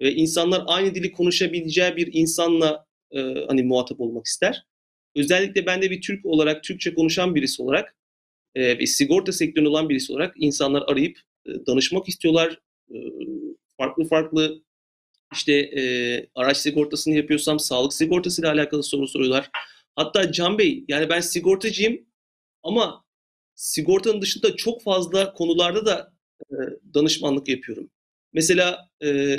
ve 0.00 0.14
insanlar 0.14 0.62
aynı 0.66 0.94
dili 0.94 1.12
konuşabileceği 1.12 1.96
bir 1.96 2.10
insanla 2.12 2.86
e, 3.10 3.20
hani 3.48 3.62
muhatap 3.62 4.00
olmak 4.00 4.26
ister. 4.26 4.66
Özellikle 5.16 5.66
ben 5.66 5.82
de 5.82 5.90
bir 5.90 6.00
Türk 6.00 6.26
olarak, 6.26 6.64
Türkçe 6.64 6.94
konuşan 6.94 7.34
birisi 7.34 7.62
olarak 7.62 7.96
e, 8.54 8.78
ve 8.78 8.86
sigorta 8.86 9.32
sektöründe 9.32 9.68
olan 9.68 9.88
birisi 9.88 10.12
olarak 10.12 10.34
insanlar 10.36 10.82
arayıp 10.86 11.18
e, 11.46 11.66
danışmak 11.66 12.08
istiyorlar. 12.08 12.60
E, 12.94 12.96
farklı 13.76 14.04
farklı 14.04 14.62
işte 15.32 15.52
e, 15.52 15.82
araç 16.34 16.56
sigortasını 16.56 17.14
yapıyorsam 17.14 17.58
sağlık 17.58 17.92
sigortasıyla 17.92 18.52
alakalı 18.52 18.82
soru 18.82 19.08
soruyorlar. 19.08 19.50
Hatta 19.96 20.32
Can 20.32 20.58
Bey 20.58 20.84
yani 20.88 21.08
ben 21.08 21.20
sigortacıyım 21.20 22.06
ama 22.62 23.04
sigortanın 23.54 24.22
dışında 24.22 24.56
çok 24.56 24.82
fazla 24.82 25.32
konularda 25.32 25.86
da 25.86 26.12
e, 26.50 26.54
danışmanlık 26.94 27.48
yapıyorum. 27.48 27.90
Mesela 28.32 28.88
e, 29.04 29.36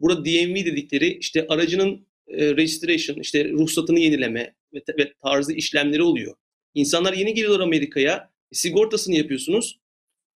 burada 0.00 0.24
DMV 0.24 0.54
dedikleri 0.54 1.18
işte 1.18 1.46
aracının 1.48 2.06
e, 2.28 2.56
registration, 2.56 3.16
işte 3.16 3.50
ruhsatını 3.50 3.98
yenileme 3.98 4.54
ve, 4.74 4.82
ve 4.98 5.12
tarzı 5.22 5.52
işlemleri 5.52 6.02
oluyor. 6.02 6.34
İnsanlar 6.74 7.12
yeni 7.12 7.34
geliyorlar 7.34 7.60
Amerika'ya, 7.60 8.30
e, 8.52 8.54
sigortasını 8.54 9.16
yapıyorsunuz. 9.16 9.78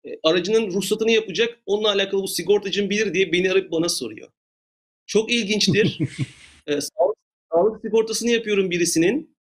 E, 0.05 0.11
aracının 0.23 0.71
ruhsatını 0.71 1.11
yapacak, 1.11 1.59
onunla 1.67 1.93
alakalı 1.93 2.23
bu 2.23 2.29
sigortacım 2.29 2.91
bilir 2.91 3.15
diye 3.15 3.33
beni 3.33 3.51
arayıp 3.51 3.73
bana 3.73 3.89
soruyor. 3.89 4.29
Çok 5.07 5.33
ilginçtir. 5.33 5.99
e, 6.67 6.81
sağlık, 6.81 7.17
sağlık 7.53 7.81
sigortasını 7.81 8.31
yapıyorum 8.31 8.71
birisinin. 8.71 9.37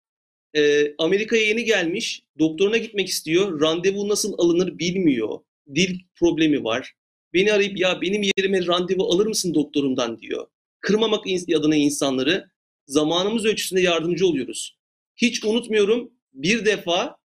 E, 0.56 0.94
Amerika'ya 0.98 1.48
yeni 1.48 1.64
gelmiş, 1.64 2.24
doktoruna 2.40 2.78
gitmek 2.78 3.08
istiyor, 3.08 3.62
randevu 3.62 4.10
nasıl 4.10 4.34
alınır 4.38 4.80
bilmiyor. 4.80 5.40
Dil 5.76 6.00
problemi 6.16 6.64
var. 6.64 6.94
Beni 7.34 7.54
arayıp 7.54 7.80
ya 7.80 8.02
benim 8.02 8.24
yerime 8.38 8.68
randevu 8.68 9.04
alır 9.04 9.28
mısın 9.28 9.54
doktorumdan 9.54 10.20
diyor 10.20 10.48
kırmamak 10.80 11.26
adına 11.56 11.76
insanları 11.76 12.50
zamanımız 12.88 13.46
ölçüsünde 13.46 13.82
yardımcı 13.82 14.28
oluyoruz. 14.28 14.78
Hiç 15.16 15.46
unutmuyorum 15.46 16.12
bir 16.34 16.66
defa 16.66 17.18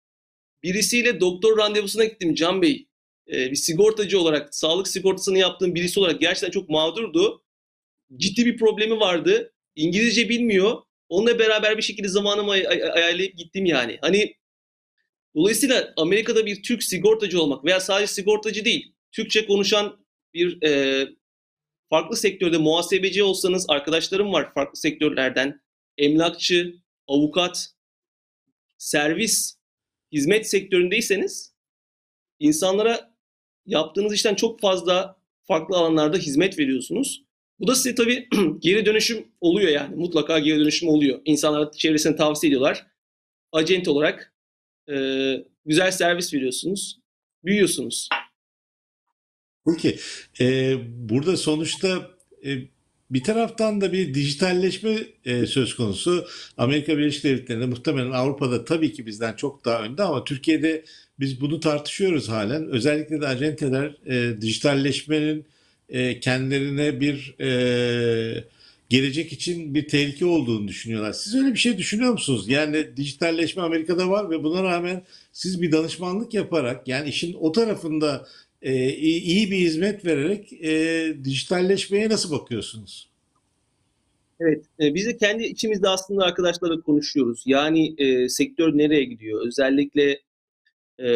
birisiyle 0.62 1.20
doktor 1.20 1.58
randevusuna 1.58 2.04
gittim 2.04 2.34
Can 2.34 2.62
Bey. 2.62 2.88
Ee, 3.32 3.50
bir 3.50 3.56
sigortacı 3.56 4.20
olarak, 4.20 4.54
sağlık 4.54 4.88
sigortasını 4.88 5.38
yaptığım 5.38 5.74
birisi 5.74 6.00
olarak 6.00 6.20
gerçekten 6.20 6.50
çok 6.50 6.68
mağdurdu. 6.68 7.44
Ciddi 8.16 8.46
bir 8.46 8.56
problemi 8.56 9.00
vardı. 9.00 9.52
İngilizce 9.76 10.28
bilmiyor. 10.28 10.82
Onunla 11.08 11.38
beraber 11.38 11.76
bir 11.76 11.82
şekilde 11.82 12.08
zamanımı 12.08 12.50
ay- 12.50 12.68
ay- 12.68 12.82
ayarlayıp 12.82 13.38
gittim 13.38 13.66
yani. 13.66 13.98
Hani 14.00 14.34
dolayısıyla 15.36 15.92
Amerika'da 15.96 16.46
bir 16.46 16.62
Türk 16.62 16.82
sigortacı 16.82 17.42
olmak 17.42 17.64
veya 17.64 17.80
sadece 17.80 18.06
sigortacı 18.12 18.64
değil, 18.64 18.93
Türkçe 19.14 19.46
konuşan 19.46 20.04
bir 20.34 20.62
e, 20.62 21.06
farklı 21.90 22.16
sektörde 22.16 22.58
muhasebeci 22.58 23.22
olsanız 23.22 23.66
arkadaşlarım 23.68 24.32
var 24.32 24.54
farklı 24.54 24.78
sektörlerden. 24.78 25.60
Emlakçı, 25.98 26.76
avukat, 27.08 27.74
servis, 28.78 29.56
hizmet 30.12 30.48
sektöründeyseniz 30.48 31.54
insanlara 32.38 33.14
yaptığınız 33.66 34.14
işten 34.14 34.34
çok 34.34 34.60
fazla 34.60 35.20
farklı 35.42 35.76
alanlarda 35.76 36.16
hizmet 36.16 36.58
veriyorsunuz. 36.58 37.24
Bu 37.58 37.66
da 37.66 37.74
size 37.74 37.94
tabii 37.94 38.28
geri 38.58 38.86
dönüşüm 38.86 39.28
oluyor 39.40 39.68
yani. 39.68 39.96
Mutlaka 39.96 40.38
geri 40.38 40.60
dönüşüm 40.60 40.88
oluyor. 40.88 41.20
İnsanlara 41.24 41.70
çevresine 41.70 42.16
tavsiye 42.16 42.48
ediyorlar. 42.48 42.86
Acent 43.52 43.88
olarak 43.88 44.34
e, 44.90 44.96
güzel 45.64 45.90
servis 45.90 46.34
veriyorsunuz. 46.34 47.00
Büyüyorsunuz. 47.44 48.08
Peki, 49.66 49.98
e, 50.40 50.76
burada 51.08 51.36
sonuçta 51.36 52.10
e, 52.46 52.58
bir 53.10 53.22
taraftan 53.24 53.80
da 53.80 53.92
bir 53.92 54.14
dijitalleşme 54.14 54.98
e, 55.24 55.46
söz 55.46 55.74
konusu. 55.76 56.26
Amerika 56.56 56.98
Birleşik 56.98 57.24
Devletleri'nde 57.24 57.66
muhtemelen 57.66 58.10
Avrupa'da 58.10 58.64
tabii 58.64 58.92
ki 58.92 59.06
bizden 59.06 59.32
çok 59.32 59.64
daha 59.64 59.82
önde 59.82 60.02
ama 60.02 60.24
Türkiye'de 60.24 60.84
biz 61.20 61.40
bunu 61.40 61.60
tartışıyoruz 61.60 62.28
halen. 62.28 62.68
Özellikle 62.68 63.20
de 63.20 63.26
acenteler 63.26 63.96
e, 64.06 64.40
dijitalleşmenin 64.40 65.44
e, 65.88 66.20
kendilerine 66.20 67.00
bir 67.00 67.34
e, 67.40 68.44
gelecek 68.88 69.32
için 69.32 69.74
bir 69.74 69.88
tehlike 69.88 70.26
olduğunu 70.26 70.68
düşünüyorlar. 70.68 71.12
Siz 71.12 71.34
öyle 71.34 71.52
bir 71.52 71.58
şey 71.58 71.78
düşünüyor 71.78 72.12
musunuz? 72.12 72.48
Yani 72.48 72.96
dijitalleşme 72.96 73.62
Amerika'da 73.62 74.10
var 74.10 74.30
ve 74.30 74.42
buna 74.42 74.62
rağmen 74.62 75.02
siz 75.32 75.62
bir 75.62 75.72
danışmanlık 75.72 76.34
yaparak 76.34 76.88
yani 76.88 77.08
işin 77.08 77.36
o 77.40 77.52
tarafında 77.52 78.26
e, 78.64 78.92
iyi 78.96 79.50
bir 79.50 79.56
hizmet 79.56 80.04
vererek 80.04 80.52
e, 80.52 81.24
dijitalleşmeye 81.24 82.08
nasıl 82.08 82.30
bakıyorsunuz? 82.40 83.10
Evet, 84.40 84.64
e, 84.80 84.94
biz 84.94 85.06
de 85.06 85.16
kendi 85.16 85.44
içimizde 85.44 85.88
aslında 85.88 86.24
arkadaşlarla 86.24 86.80
konuşuyoruz. 86.80 87.42
Yani 87.46 87.94
e, 87.98 88.28
sektör 88.28 88.78
nereye 88.78 89.04
gidiyor? 89.04 89.46
Özellikle 89.46 90.20
e, 91.00 91.08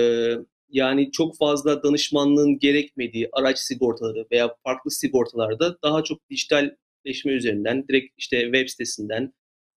yani 0.71 1.11
çok 1.11 1.37
fazla 1.37 1.83
danışmanlığın 1.83 2.59
gerekmediği 2.59 3.29
araç 3.33 3.59
sigortaları 3.59 4.27
veya 4.33 4.57
farklı 4.65 4.91
sigortalarda 4.91 5.79
daha 5.83 6.05
çok 6.05 6.31
dijitalleşme 6.31 7.33
üzerinden, 7.33 7.89
direkt 7.89 8.15
işte 8.19 8.43
web 8.43 8.69
sitesinden 8.69 9.33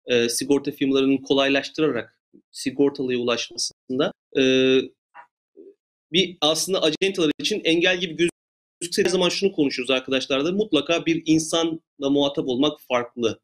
e, 0.05 0.29
sigorta 0.29 0.71
firmalarının 0.71 1.17
kolaylaştırarak 1.17 2.19
sigortalıya 2.51 3.19
ulaşmasında 3.19 4.13
e, 4.37 4.43
bir 6.11 6.37
aslında 6.41 6.81
acentalar 6.81 7.31
için 7.39 7.61
engel 7.63 7.99
gibi 7.99 8.29
gözükse 8.81 9.09
zaman 9.09 9.29
şunu 9.29 9.51
konuşuruz 9.51 9.89
arkadaşlar 9.89 10.51
mutlaka 10.51 11.05
bir 11.05 11.23
insanla 11.25 11.79
muhatap 11.99 12.47
olmak 12.47 12.81
farklı. 12.81 13.39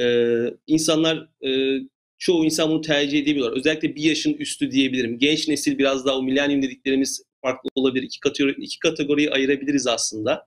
Ee, 0.00 0.54
insanlar 0.66 1.28
e, 1.46 1.80
çoğu 2.18 2.44
insan 2.44 2.70
bunu 2.70 2.80
tercih 2.80 3.18
edebiliyorlar. 3.18 3.56
Özellikle 3.56 3.94
bir 3.94 4.02
yaşın 4.02 4.34
üstü 4.34 4.70
diyebilirim. 4.70 5.18
Genç 5.18 5.48
nesil 5.48 5.78
biraz 5.78 6.06
daha 6.06 6.16
o 6.16 6.22
milenyum 6.22 6.62
dediklerimiz 6.62 7.22
farklı 7.42 7.70
olabilir. 7.74 8.02
İki 8.02 8.20
kategori, 8.20 8.54
iki 8.58 8.78
kategoriyi 8.78 9.30
ayırabiliriz 9.30 9.86
aslında. 9.86 10.46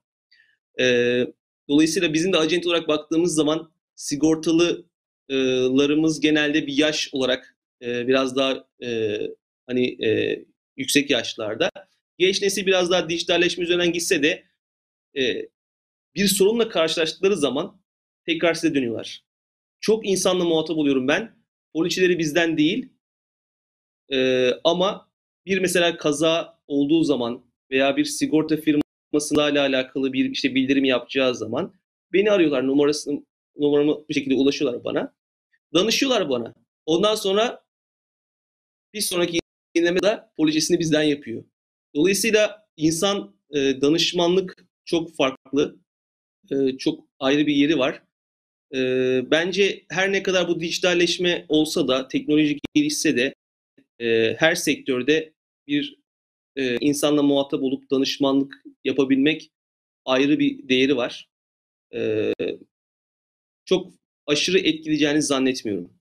Ee, 0.79 1.27
dolayısıyla 1.69 2.13
bizim 2.13 2.33
de 2.33 2.37
acent 2.37 2.67
olarak 2.67 2.87
baktığımız 2.87 3.35
zaman 3.35 3.71
sigortalılarımız 3.95 6.19
genelde 6.19 6.67
bir 6.67 6.77
yaş 6.77 7.09
olarak 7.11 7.57
e, 7.81 8.07
biraz 8.07 8.35
daha 8.35 8.67
e, 8.83 9.19
hani 9.67 10.05
e, 10.05 10.39
yüksek 10.79 11.09
yaşlarda. 11.09 11.69
Genç 12.17 12.41
nesil 12.41 12.65
biraz 12.65 12.91
daha 12.91 13.09
dijitalleşme 13.09 13.63
üzerinden 13.63 13.93
gitse 13.93 14.23
de 14.23 14.43
e, 15.17 15.49
bir 16.15 16.27
sorunla 16.27 16.69
karşılaştıkları 16.69 17.37
zaman 17.37 17.81
tekrar 18.25 18.53
size 18.53 18.75
dönüyorlar. 18.75 19.23
Çok 19.79 20.07
insanla 20.07 20.43
muhatap 20.43 20.77
oluyorum 20.77 21.07
ben. 21.07 21.35
Poliçeleri 21.73 22.19
bizden 22.19 22.57
değil 22.57 22.89
e, 24.11 24.49
ama 24.63 25.09
bir 25.45 25.59
mesela 25.59 25.97
kaza 25.97 26.59
olduğu 26.67 27.03
zaman 27.03 27.45
veya 27.71 27.97
bir 27.97 28.05
sigorta 28.05 28.57
firmasıyla 28.57 29.61
alakalı 29.61 30.13
bir 30.13 30.29
işte 30.29 30.55
bildirim 30.55 30.85
yapacağı 30.85 31.35
zaman 31.35 31.73
beni 32.13 32.31
arıyorlar 32.31 32.67
numarasını 32.67 33.25
numaramı 33.57 34.07
bir 34.09 34.13
şekilde 34.13 34.35
ulaşıyorlar 34.35 34.83
bana. 34.83 35.13
Danışıyorlar 35.73 36.29
bana. 36.29 36.53
Ondan 36.85 37.15
sonra 37.15 37.63
bir 38.93 39.01
sonraki 39.01 39.39
yenileme 39.75 40.01
de 40.01 40.19
poliçesini 40.37 40.79
bizden 40.79 41.03
yapıyor. 41.03 41.43
Dolayısıyla 41.95 42.67
insan 42.77 43.35
e, 43.51 43.81
danışmanlık 43.81 44.65
çok 44.85 45.15
farklı. 45.15 45.79
E, 46.51 46.77
çok 46.77 47.07
ayrı 47.19 47.47
bir 47.47 47.55
yeri 47.55 47.79
var. 47.79 48.03
E, 48.75 48.79
bence 49.31 49.85
her 49.89 50.11
ne 50.11 50.23
kadar 50.23 50.47
bu 50.47 50.59
dijitalleşme 50.59 51.45
olsa 51.49 51.87
da, 51.87 52.07
teknoloji 52.07 52.59
gelişse 52.73 53.17
de 53.17 53.33
e, 53.99 54.35
her 54.39 54.55
sektörde 54.55 55.33
bir 55.67 55.99
e, 56.55 56.77
insanla 56.77 57.23
muhatap 57.23 57.63
olup 57.63 57.91
danışmanlık 57.91 58.63
yapabilmek 58.83 59.51
ayrı 60.05 60.39
bir 60.39 60.69
değeri 60.69 60.97
var. 60.97 61.29
E, 61.93 62.33
çok 63.65 63.93
aşırı 64.27 64.59
etkileyeceğini 64.59 65.21
zannetmiyorum. 65.21 65.98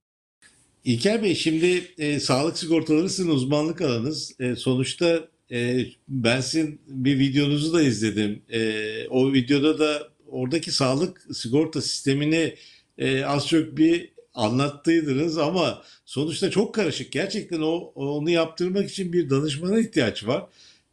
İlker 0.89 1.23
Bey 1.23 1.35
şimdi 1.35 1.85
e, 1.99 2.21
sağlık 2.21 2.59
sigortaları 2.59 3.11
sizin 3.11 3.31
uzmanlık 3.31 3.81
alanınız. 3.81 4.33
E, 4.41 4.57
sonuçta 4.57 5.29
e, 5.51 5.87
ben 6.09 6.41
sizin 6.41 6.81
bir 6.87 7.19
videonuzu 7.19 7.73
da 7.73 7.83
izledim. 7.83 8.43
E, 8.53 9.09
o 9.09 9.33
videoda 9.33 9.79
da 9.79 10.09
oradaki 10.27 10.73
sağlık 10.73 11.27
sigorta 11.33 11.83
sistemini 11.83 12.55
e, 12.99 13.25
az 13.25 13.49
çok 13.49 13.77
bir 13.77 14.13
anlattıydınız 14.35 15.39
ama 15.39 15.83
sonuçta 16.05 16.51
çok 16.51 16.75
karışık. 16.75 17.13
Gerçekten 17.13 17.61
o 17.61 17.93
onu 17.95 18.31
yaptırmak 18.31 18.91
için 18.91 19.13
bir 19.13 19.31
danışmana 19.31 19.79
ihtiyaç 19.81 20.27
var. 20.27 20.45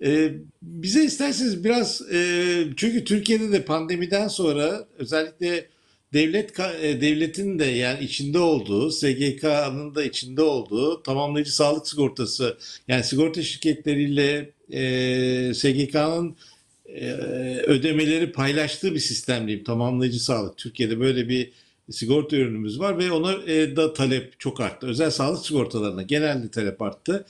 E, 0.03 0.33
bize 0.61 1.03
isterseniz 1.03 1.63
biraz 1.63 2.01
e, 2.13 2.19
çünkü 2.75 3.03
Türkiye'de 3.03 3.51
de 3.51 3.65
pandemiden 3.65 4.27
sonra 4.27 4.87
özellikle 4.97 5.74
devlet 6.13 6.59
e, 6.59 7.01
devletin 7.01 7.59
de 7.59 7.65
yani 7.65 8.03
içinde 8.03 8.39
olduğu, 8.39 8.91
SGK'nın 8.91 9.95
da 9.95 10.03
içinde 10.03 10.41
olduğu 10.41 11.03
tamamlayıcı 11.03 11.55
sağlık 11.55 11.87
sigortası 11.87 12.57
yani 12.87 13.03
sigorta 13.03 13.43
şirketleriyle 13.43 14.49
e, 14.71 15.53
SGK'nın 15.53 16.35
e, 16.85 17.11
ödemeleri 17.67 18.31
paylaştığı 18.31 18.93
bir 18.93 18.99
sistem 18.99 19.47
diyeyim. 19.47 19.63
Tamamlayıcı 19.63 20.23
sağlık. 20.23 20.57
Türkiye'de 20.57 20.99
böyle 20.99 21.29
bir 21.29 21.51
sigorta 21.91 22.35
ürünümüz 22.35 22.79
var 22.79 22.97
ve 22.99 23.11
ona 23.11 23.33
e, 23.33 23.75
da 23.75 23.93
talep 23.93 24.39
çok 24.39 24.61
arttı. 24.61 24.87
Özel 24.87 25.11
sağlık 25.11 25.45
sigortalarına 25.45 26.01
genelde 26.01 26.51
talep 26.51 26.81
arttı. 26.81 27.25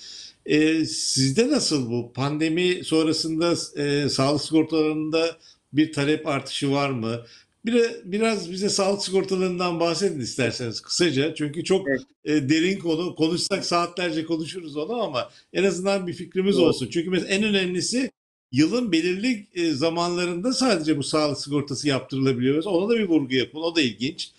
E, 0.46 0.86
sizde 0.86 1.50
nasıl 1.50 1.91
bu? 1.91 2.13
Pandemi 2.13 2.84
sonrasında 2.84 3.55
e, 3.82 4.10
sağlık 4.10 4.41
sigortalarında 4.41 5.38
bir 5.74 5.94
talep 5.94 6.27
artışı 6.27 6.72
var 6.72 6.89
mı? 6.89 7.25
Biraz, 7.66 7.92
biraz 8.06 8.52
bize 8.52 8.70
sağlık 8.70 9.04
sigortalarından 9.04 9.80
bahsedin 9.80 10.20
isterseniz 10.20 10.82
kısaca. 10.82 11.36
Çünkü 11.36 11.64
çok 11.64 11.88
evet. 11.90 12.02
e, 12.26 12.50
derin 12.50 12.80
konu. 12.80 13.16
Konuşsak 13.16 13.66
saatlerce 13.66 14.26
konuşuruz 14.26 14.78
onu 14.78 14.94
ama 14.94 15.30
en 15.54 15.64
azından 15.64 16.08
bir 16.08 16.14
fikrimiz 16.14 16.56
evet. 16.56 16.68
olsun. 16.68 16.90
Çünkü 16.92 17.10
mesela 17.10 17.30
en 17.30 17.44
önemlisi 17.44 18.12
yılın 18.52 18.92
belirli 18.92 19.48
e, 19.54 19.72
zamanlarında 19.72 20.54
sadece 20.54 20.98
bu 20.98 21.04
sağlık 21.04 21.40
sigortası 21.40 21.88
yaptırılabiliyor. 21.88 22.64
Ona 22.64 22.90
da 22.90 23.00
bir 23.00 23.08
vurgu 23.08 23.36
yapın. 23.36 23.60
O 23.60 23.76
da 23.76 23.82
ilginç. 23.82 24.32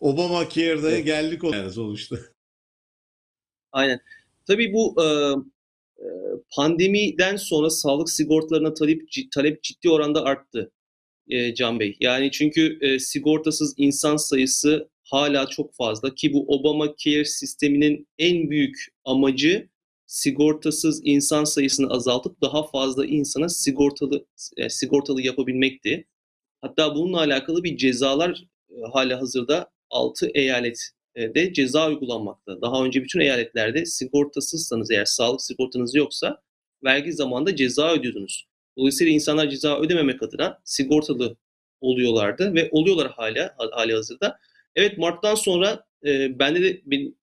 Obama 0.00 0.48
Care'da 0.48 0.90
evet. 0.90 1.04
geldik 1.04 1.40
yani 1.52 1.70
sonuçta. 1.70 2.16
Aynen. 3.72 4.00
Tabii 4.46 4.72
bu 4.72 4.96
e, 5.04 5.06
pandemiden 6.56 7.36
sonra 7.36 7.70
sağlık 7.70 8.10
sigortalarına 8.10 8.74
talep, 8.74 9.02
talep 9.34 9.62
ciddi 9.62 9.90
oranda 9.90 10.24
arttı 10.24 10.70
e, 11.32 11.54
Can 11.54 11.80
Bey. 11.80 11.96
Yani 12.00 12.30
çünkü 12.30 12.78
e, 12.80 12.98
sigortasız 12.98 13.74
insan 13.76 14.16
sayısı 14.16 14.88
hala 15.04 15.46
çok 15.46 15.74
fazla 15.74 16.14
ki 16.14 16.32
bu 16.32 16.44
Obama 16.48 16.86
Care 16.86 17.24
sisteminin 17.24 18.08
en 18.18 18.50
büyük 18.50 18.76
amacı 19.04 19.68
sigortasız 20.06 21.00
insan 21.04 21.44
sayısını 21.44 21.90
azaltıp 21.90 22.42
daha 22.42 22.66
fazla 22.66 23.06
insana 23.06 23.48
sigortalı 23.48 24.26
yani 24.56 24.70
sigortalı 24.70 25.22
yapabilmekti. 25.22 26.06
Hatta 26.60 26.94
bununla 26.94 27.18
alakalı 27.18 27.64
bir 27.64 27.76
cezalar 27.76 28.44
e, 28.70 28.74
hala 28.92 29.20
hazırda 29.20 29.70
6 29.90 30.30
eyalette 30.34 31.52
ceza 31.52 31.88
uygulanmakta. 31.88 32.62
Daha 32.62 32.84
önce 32.84 33.02
bütün 33.02 33.20
eyaletlerde 33.20 33.86
sigortasızsanız 33.86 34.90
eğer 34.90 35.04
sağlık 35.04 35.42
sigortanız 35.42 35.94
yoksa 35.94 36.42
vergi 36.84 37.12
zamanında 37.12 37.56
ceza 37.56 37.92
ödüyordunuz. 37.92 38.51
Dolayısıyla 38.78 39.12
insanlar 39.12 39.48
ceza 39.48 39.80
ödememek 39.80 40.22
adına 40.22 40.60
sigortalı 40.64 41.36
oluyorlardı 41.80 42.54
ve 42.54 42.68
oluyorlar 42.72 43.10
hala 43.10 43.54
hali 43.72 43.94
hazırda. 43.94 44.38
Evet 44.74 44.98
Mart'tan 44.98 45.34
sonra 45.34 45.84
e, 46.06 46.38
bende 46.38 46.62
de 46.62 46.80
benim 46.86 47.14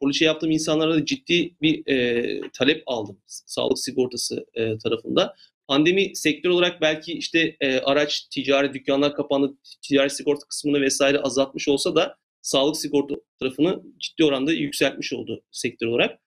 poliçe 0.00 0.24
yaptığım 0.24 0.50
insanlara 0.50 0.94
da 0.94 1.04
ciddi 1.04 1.54
bir 1.62 1.86
e, 1.86 2.40
talep 2.52 2.82
aldım 2.86 3.18
sağlık 3.26 3.78
sigortası 3.78 4.46
e, 4.54 4.78
tarafında. 4.78 5.34
Pandemi 5.68 6.16
sektör 6.16 6.50
olarak 6.50 6.80
belki 6.80 7.12
işte 7.12 7.56
e, 7.60 7.78
araç, 7.78 8.28
ticari 8.30 8.74
dükkanlar 8.74 9.14
kapandı, 9.14 9.54
ticari 9.82 10.10
sigorta 10.10 10.46
kısmını 10.46 10.80
vesaire 10.80 11.18
azaltmış 11.18 11.68
olsa 11.68 11.94
da 11.94 12.16
sağlık 12.42 12.76
sigorta 12.76 13.14
tarafını 13.40 13.82
ciddi 13.98 14.24
oranda 14.24 14.52
yükseltmiş 14.52 15.12
oldu 15.12 15.42
sektör 15.50 15.86
olarak. 15.86 16.20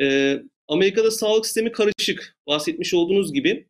E, 0.00 0.38
Amerika'da 0.68 1.10
sağlık 1.10 1.46
sistemi 1.46 1.72
karışık. 1.72 2.36
Bahsetmiş 2.46 2.94
olduğunuz 2.94 3.32
gibi 3.32 3.68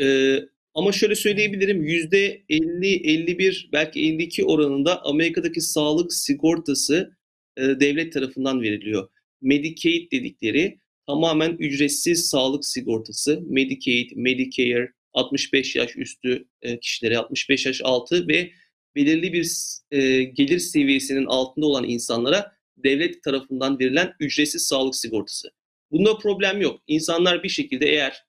e, 0.00 0.38
ama 0.74 0.92
şöyle 0.92 1.14
söyleyebilirim 1.14 1.82
yüzde 1.82 2.42
50-51 2.50 3.72
belki 3.72 4.00
52 4.00 4.44
oranında 4.44 5.04
Amerika'daki 5.04 5.60
sağlık 5.60 6.12
sigortası 6.12 7.16
e, 7.56 7.62
devlet 7.62 8.12
tarafından 8.12 8.62
veriliyor. 8.62 9.08
Medicaid 9.42 10.12
dedikleri 10.12 10.78
tamamen 11.06 11.56
ücretsiz 11.58 12.26
sağlık 12.26 12.64
sigortası. 12.64 13.40
Medicaid, 13.46 14.10
Medicare, 14.16 14.92
65 15.12 15.76
yaş 15.76 15.96
üstü 15.96 16.48
e, 16.62 16.80
kişilere, 16.80 17.18
65 17.18 17.66
yaş 17.66 17.80
altı 17.84 18.28
ve 18.28 18.50
belirli 18.96 19.32
bir 19.32 19.50
e, 19.90 20.22
gelir 20.22 20.58
seviyesinin 20.58 21.26
altında 21.26 21.66
olan 21.66 21.84
insanlara 21.84 22.52
devlet 22.76 23.22
tarafından 23.22 23.78
verilen 23.78 24.12
ücretsiz 24.20 24.62
sağlık 24.62 24.96
sigortası. 24.96 25.50
Bunda 25.90 26.18
problem 26.18 26.60
yok. 26.60 26.80
İnsanlar 26.86 27.42
bir 27.42 27.48
şekilde 27.48 27.86
eğer 27.86 28.24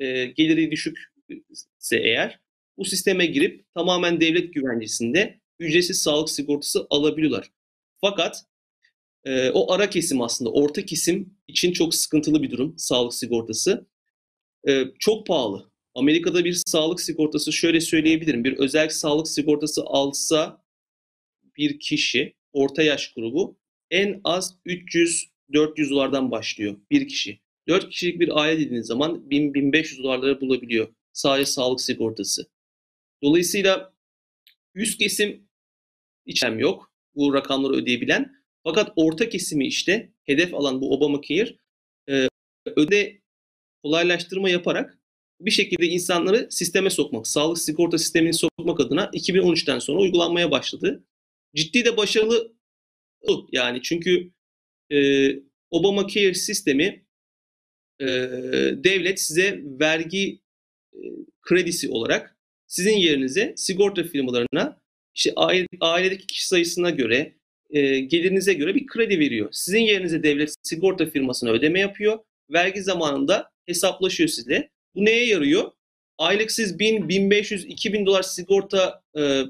e, 0.00 0.24
geliri 0.24 0.70
düşükse 0.70 1.96
eğer 1.96 2.40
bu 2.76 2.84
sisteme 2.84 3.26
girip 3.26 3.74
tamamen 3.74 4.20
devlet 4.20 4.54
güvencesinde 4.54 5.40
ücretsiz 5.58 6.02
sağlık 6.02 6.30
sigortası 6.30 6.86
alabiliyorlar. 6.90 7.50
Fakat 8.00 8.44
e, 9.24 9.50
o 9.50 9.72
ara 9.72 9.90
kesim 9.90 10.22
aslında 10.22 10.52
orta 10.52 10.84
kesim 10.84 11.34
için 11.48 11.72
çok 11.72 11.94
sıkıntılı 11.94 12.42
bir 12.42 12.50
durum 12.50 12.78
sağlık 12.78 13.14
sigortası. 13.14 13.86
E, 14.68 14.84
çok 14.98 15.26
pahalı. 15.26 15.70
Amerika'da 15.94 16.44
bir 16.44 16.62
sağlık 16.66 17.00
sigortası 17.00 17.52
şöyle 17.52 17.80
söyleyebilirim. 17.80 18.44
Bir 18.44 18.58
özel 18.58 18.88
sağlık 18.88 19.28
sigortası 19.28 19.82
alsa 19.84 20.64
bir 21.56 21.80
kişi 21.80 22.34
orta 22.52 22.82
yaş 22.82 23.12
grubu 23.12 23.58
en 23.90 24.20
az 24.24 24.56
300 24.64 25.30
400 25.52 25.90
dolardan 25.90 26.30
başlıyor 26.30 26.76
bir 26.90 27.08
kişi. 27.08 27.40
4 27.70 27.90
kişilik 27.90 28.20
bir 28.20 28.40
aile 28.40 28.60
dediğiniz 28.60 28.86
zaman 28.86 29.28
1000-1500 29.30 30.02
dolarları 30.02 30.40
bulabiliyor 30.40 30.94
sadece 31.12 31.46
sağlık 31.46 31.80
sigortası. 31.80 32.46
Dolayısıyla 33.22 33.94
üst 34.74 34.98
kesim 34.98 35.48
içem 36.26 36.58
yok 36.58 36.92
bu 37.14 37.34
rakamları 37.34 37.72
ödeyebilen. 37.72 38.32
Fakat 38.64 38.92
orta 38.96 39.28
kesimi 39.28 39.66
işte 39.66 40.12
hedef 40.24 40.54
alan 40.54 40.80
bu 40.80 40.94
Obamacare 40.94 41.56
e, 42.08 42.28
öde 42.76 43.22
kolaylaştırma 43.82 44.50
yaparak 44.50 44.98
bir 45.40 45.50
şekilde 45.50 45.86
insanları 45.86 46.48
sisteme 46.50 46.90
sokmak, 46.90 47.26
sağlık 47.26 47.58
sigorta 47.58 47.98
sistemini 47.98 48.34
sokmak 48.34 48.80
adına 48.80 49.04
2013'ten 49.04 49.78
sonra 49.78 50.00
uygulanmaya 50.00 50.50
başladı. 50.50 51.04
Ciddi 51.56 51.84
de 51.84 51.96
başarılı 51.96 52.52
yani 53.52 53.82
çünkü 53.82 54.32
e, 54.92 55.30
Obamacare 55.70 56.34
sistemi 56.34 57.06
e, 58.00 58.06
devlet 58.84 59.20
size 59.20 59.60
vergi 59.64 60.40
e, 60.94 60.98
kredisi 61.42 61.88
olarak 61.88 62.36
sizin 62.66 62.96
yerinize 62.96 63.52
sigorta 63.56 64.02
firmalarına 64.04 64.80
işte 65.14 65.32
aile, 65.36 65.66
ailedeki 65.80 66.26
kişi 66.26 66.46
sayısına 66.48 66.90
göre 66.90 67.34
e, 67.70 68.00
gelirinize 68.00 68.52
göre 68.52 68.74
bir 68.74 68.86
kredi 68.86 69.18
veriyor. 69.18 69.48
Sizin 69.52 69.80
yerinize 69.80 70.22
devlet 70.22 70.54
sigorta 70.62 71.06
firmasına 71.06 71.50
ödeme 71.50 71.80
yapıyor. 71.80 72.18
Vergi 72.52 72.82
zamanında 72.82 73.50
hesaplaşıyor 73.66 74.28
size. 74.28 74.68
Bu 74.94 75.04
neye 75.04 75.26
yarıyor? 75.26 75.70
Aylık 76.18 76.50
siz 76.50 76.78
1000, 76.78 77.08
1500, 77.08 77.64
2000 77.64 78.06
dolar 78.06 78.22
sigorta 78.22 79.02
e, 79.16 79.44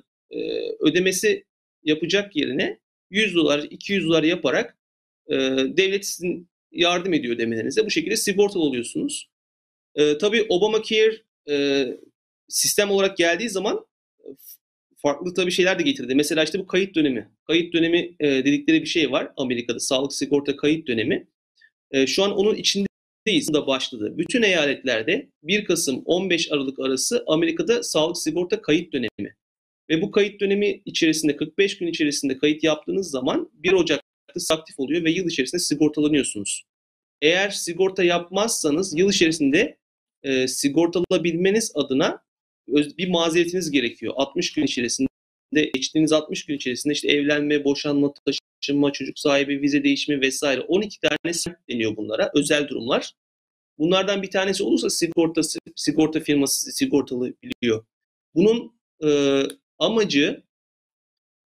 ödemesi 0.80 1.44
yapacak 1.84 2.36
yerine 2.36 2.78
100 3.10 3.34
dolar, 3.34 3.66
200 3.70 4.04
dolar 4.06 4.22
yaparak 4.22 4.76
devlet 5.76 6.06
sizin 6.06 6.50
yardım 6.72 7.14
ediyor 7.14 7.34
ödemelerinize. 7.34 7.86
Bu 7.86 7.90
şekilde 7.90 8.16
sigortalı 8.16 8.62
oluyorsunuz. 8.62 9.30
E, 9.94 10.18
tabii 10.18 10.46
Obamacare 10.48 11.22
e, 11.50 11.86
sistem 12.48 12.90
olarak 12.90 13.16
geldiği 13.16 13.48
zaman 13.48 13.86
farklı 15.02 15.34
tabii 15.34 15.50
şeyler 15.50 15.78
de 15.78 15.82
getirdi. 15.82 16.14
Mesela 16.14 16.44
işte 16.44 16.58
bu 16.58 16.66
kayıt 16.66 16.94
dönemi. 16.94 17.30
Kayıt 17.46 17.74
dönemi 17.74 18.16
e, 18.20 18.28
dedikleri 18.28 18.82
bir 18.82 18.86
şey 18.86 19.12
var 19.12 19.32
Amerika'da. 19.36 19.80
Sağlık 19.80 20.12
sigorta 20.12 20.56
kayıt 20.56 20.88
dönemi. 20.88 21.28
E, 21.90 22.06
şu 22.06 22.24
an 22.24 22.36
onun 22.36 22.54
içindeyiz 22.54 23.52
da 23.52 23.66
başladı. 23.66 24.14
Bütün 24.18 24.42
eyaletlerde 24.42 25.30
1 25.42 25.64
Kasım 25.64 26.02
15 26.04 26.52
Aralık 26.52 26.78
arası 26.78 27.24
Amerika'da 27.26 27.82
sağlık 27.82 28.18
sigorta 28.18 28.62
kayıt 28.62 28.92
dönemi. 28.92 29.36
Ve 29.90 30.02
bu 30.02 30.10
kayıt 30.10 30.40
dönemi 30.40 30.82
içerisinde 30.84 31.36
45 31.36 31.78
gün 31.78 31.86
içerisinde 31.86 32.38
kayıt 32.38 32.64
yaptığınız 32.64 33.10
zaman 33.10 33.50
1 33.54 33.72
Ocak'ta 34.36 34.50
aktif 34.50 34.80
oluyor 34.80 35.04
ve 35.04 35.10
yıl 35.10 35.26
içerisinde 35.26 35.60
sigortalanıyorsunuz. 35.60 36.64
Eğer 37.22 37.50
sigorta 37.50 38.04
yapmazsanız 38.04 38.98
yıl 38.98 39.10
içerisinde 39.10 39.78
e, 40.22 40.48
sigortalabilmeniz 40.48 41.72
adına 41.74 42.22
bir 42.68 43.08
mazeretiniz 43.08 43.70
gerekiyor. 43.70 44.14
60 44.16 44.52
gün 44.52 44.64
içerisinde 44.64 45.10
geçtiğiniz 45.74 46.12
60 46.12 46.46
gün 46.46 46.56
içerisinde 46.56 46.92
işte 46.92 47.08
evlenme, 47.08 47.64
boşanma, 47.64 48.12
taşınma, 48.60 48.92
çocuk 48.92 49.18
sahibi, 49.18 49.62
vize 49.62 49.84
değişimi 49.84 50.20
vesaire 50.20 50.60
12 50.60 51.00
tane 51.00 51.32
deniyor 51.70 51.96
bunlara 51.96 52.30
özel 52.34 52.68
durumlar. 52.68 53.12
Bunlardan 53.78 54.22
bir 54.22 54.30
tanesi 54.30 54.62
olursa 54.62 54.90
sigortası, 54.90 55.58
sigorta 55.76 56.20
firması 56.20 56.72
sigortalı 56.72 57.34
biliyor. 57.42 57.84
Bunun 58.34 58.72
e, 59.04 59.42
amacı 59.78 60.42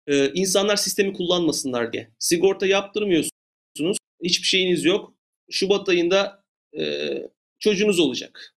e, 0.08 0.34
insanlar 0.34 0.76
sistemi 0.76 1.13
kullanmasınlar 1.13 1.94
diye. 1.94 2.12
Sigorta 2.20 2.68
yaptırmıyorsunuz, 2.68 3.98
hiçbir 4.24 4.48
şeyiniz 4.48 4.86
yok. 4.86 5.13
Şubat 5.52 5.89
ayında 5.89 6.44
e, 6.80 7.13
çocuğunuz 7.60 8.00
olacak. 8.00 8.56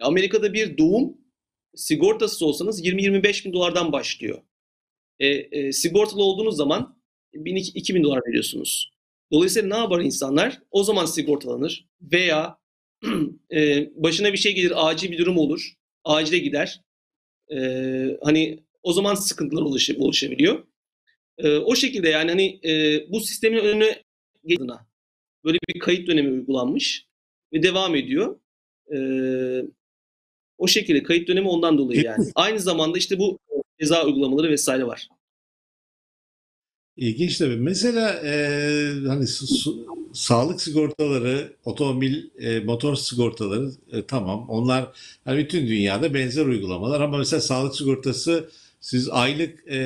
Amerika'da 0.00 0.52
bir 0.52 0.78
doğum 0.78 1.16
sigortasız 1.74 2.42
olsanız 2.42 2.84
20-25 2.84 3.44
bin 3.44 3.52
dolardan 3.52 3.92
başlıyor. 3.92 4.42
E, 5.18 5.26
e, 5.28 5.72
sigortalı 5.72 6.22
olduğunuz 6.22 6.56
zaman 6.56 7.00
1000-2000 7.34 7.94
bin 7.94 8.04
dolar 8.04 8.20
veriyorsunuz. 8.28 8.90
Dolayısıyla 9.32 9.68
ne 9.68 9.76
yapar 9.76 10.00
insanlar? 10.00 10.62
O 10.70 10.84
zaman 10.84 11.04
sigortalanır 11.04 11.86
veya 12.00 12.58
e, 13.52 13.90
başına 13.94 14.32
bir 14.32 14.38
şey 14.38 14.54
gelir, 14.54 14.88
acil 14.88 15.10
bir 15.10 15.18
durum 15.18 15.38
olur, 15.38 15.74
acile 16.04 16.38
gider. 16.38 16.80
E, 17.52 17.58
hani 18.22 18.64
o 18.82 18.92
zaman 18.92 19.14
sıkıntılar 19.14 19.62
oluş, 19.62 19.90
oluşabiliyor. 19.90 20.66
E, 21.42 21.58
o 21.58 21.74
şekilde 21.74 22.08
yani 22.08 22.30
hani 22.30 22.60
e, 22.64 23.04
bu 23.12 23.20
sistemin 23.20 23.58
önüne 23.58 24.02
adına 24.56 24.86
böyle 25.44 25.58
bir 25.68 25.80
kayıt 25.80 26.08
dönemi 26.08 26.30
uygulanmış 26.30 27.06
ve 27.52 27.62
devam 27.62 27.96
ediyor. 27.96 28.40
E, 28.94 28.98
o 30.58 30.68
şekilde 30.68 31.02
kayıt 31.02 31.28
dönemi 31.28 31.48
ondan 31.48 31.78
dolayı 31.78 32.02
yani. 32.02 32.26
Aynı 32.34 32.60
zamanda 32.60 32.98
işte 32.98 33.18
bu 33.18 33.38
ceza 33.80 34.06
uygulamaları 34.06 34.50
vesaire 34.50 34.86
var. 34.86 35.08
İlginç 36.96 37.38
tabii. 37.38 37.56
Mesela 37.56 38.10
e, 38.24 38.32
hani 39.06 39.26
su, 39.26 39.46
su, 39.46 39.86
sağlık 40.12 40.62
sigortaları, 40.62 41.52
otomobil, 41.64 42.24
e, 42.38 42.60
motor 42.60 42.96
sigortaları 42.96 43.70
e, 43.92 44.06
tamam. 44.06 44.48
Onlar 44.48 44.92
hani 45.24 45.38
bütün 45.38 45.66
dünyada 45.66 46.14
benzer 46.14 46.46
uygulamalar 46.46 47.00
ama 47.00 47.18
mesela 47.18 47.40
sağlık 47.40 47.76
sigortası 47.76 48.50
siz 48.80 49.08
aylık 49.08 49.68
e, 49.68 49.80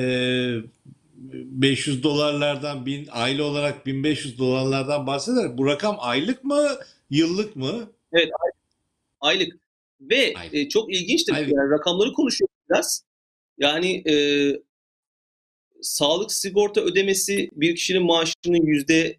500 1.33 2.03
dolarlardan 2.03 2.85
bin 2.85 3.07
aile 3.11 3.43
olarak 3.43 3.85
1500 3.85 4.39
dolarlardan 4.39 5.07
bahseder. 5.07 5.57
Bu 5.57 5.65
rakam 5.65 5.97
aylık 5.99 6.43
mı, 6.43 6.67
yıllık 7.09 7.55
mı? 7.55 7.89
Evet, 8.13 8.29
aylık. 9.19 9.59
Ve 10.01 10.33
e, 10.51 10.69
çok 10.69 10.93
ilginçtir. 10.93 11.33
Yani 11.33 11.53
rakamları 11.71 12.13
konuşuyoruz 12.13 12.55
biraz. 12.69 13.03
Yani 13.57 14.03
e, 14.09 14.15
sağlık 15.81 16.31
sigorta 16.31 16.81
ödemesi 16.81 17.49
bir 17.53 17.75
kişinin 17.75 18.03
maaşının 18.03 18.65
yüzde 18.65 19.17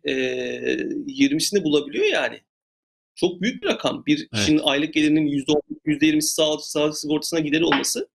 yirmisini 1.07 1.64
bulabiliyor 1.64 2.05
yani. 2.05 2.40
Çok 3.14 3.40
büyük 3.40 3.62
bir 3.62 3.69
rakam. 3.69 4.07
Bir 4.07 4.29
kişinin 4.29 4.59
evet. 4.59 4.66
aylık 4.69 4.95
gelirinin 4.95 5.27
yüzde 5.27 5.53
yüzde 5.85 6.07
yirmisi 6.07 6.35
sağlık, 6.35 6.64
sağlık 6.64 6.99
sigortasına 6.99 7.40
gideri 7.40 7.64
olması 7.64 8.09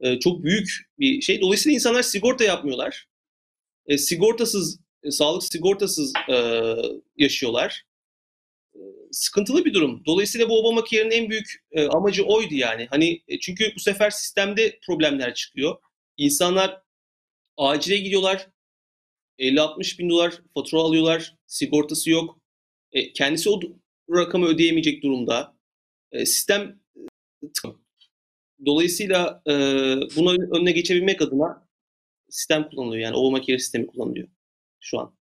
e, 0.00 0.18
çok 0.18 0.42
büyük 0.44 0.68
bir 0.98 1.20
şey. 1.20 1.40
Dolayısıyla 1.40 1.74
insanlar 1.74 2.02
sigorta 2.02 2.44
yapmıyorlar. 2.44 3.08
E, 3.86 3.98
sigortasız, 3.98 4.80
e, 5.02 5.10
sağlık 5.10 5.44
sigortasız 5.44 6.12
e, 6.30 6.36
yaşıyorlar 7.16 7.86
sıkıntılı 9.10 9.64
bir 9.64 9.74
durum. 9.74 10.02
Dolayısıyla 10.06 10.48
bu 10.48 10.58
Obamacare'in 10.60 11.10
en 11.10 11.30
büyük 11.30 11.64
e, 11.72 11.86
amacı 11.86 12.24
oydu 12.24 12.54
yani. 12.54 12.86
Hani 12.90 13.22
e, 13.28 13.38
çünkü 13.38 13.72
bu 13.76 13.80
sefer 13.80 14.10
sistemde 14.10 14.78
problemler 14.86 15.34
çıkıyor. 15.34 15.76
İnsanlar 16.16 16.82
acile 17.56 17.96
gidiyorlar. 17.96 18.48
50-60 19.38 19.98
bin 19.98 20.10
dolar 20.10 20.42
fatura 20.54 20.80
alıyorlar. 20.80 21.36
Sigortası 21.46 22.10
yok. 22.10 22.40
E, 22.92 23.12
kendisi 23.12 23.50
o 23.50 23.60
rakamı 24.10 24.46
ödeyemeyecek 24.46 25.02
durumda. 25.02 25.56
E, 26.12 26.26
sistem 26.26 26.80
e, 26.96 27.46
Dolayısıyla 28.66 29.42
e, 29.46 29.52
buna 30.16 30.30
önüne 30.56 30.72
geçebilmek 30.72 31.22
adına 31.22 31.66
sistem 32.30 32.68
kullanılıyor. 32.68 33.02
Yani 33.02 33.16
Obamacare 33.16 33.58
sistemi 33.58 33.86
kullanılıyor 33.86 34.28
şu 34.80 35.00
an. 35.00 35.16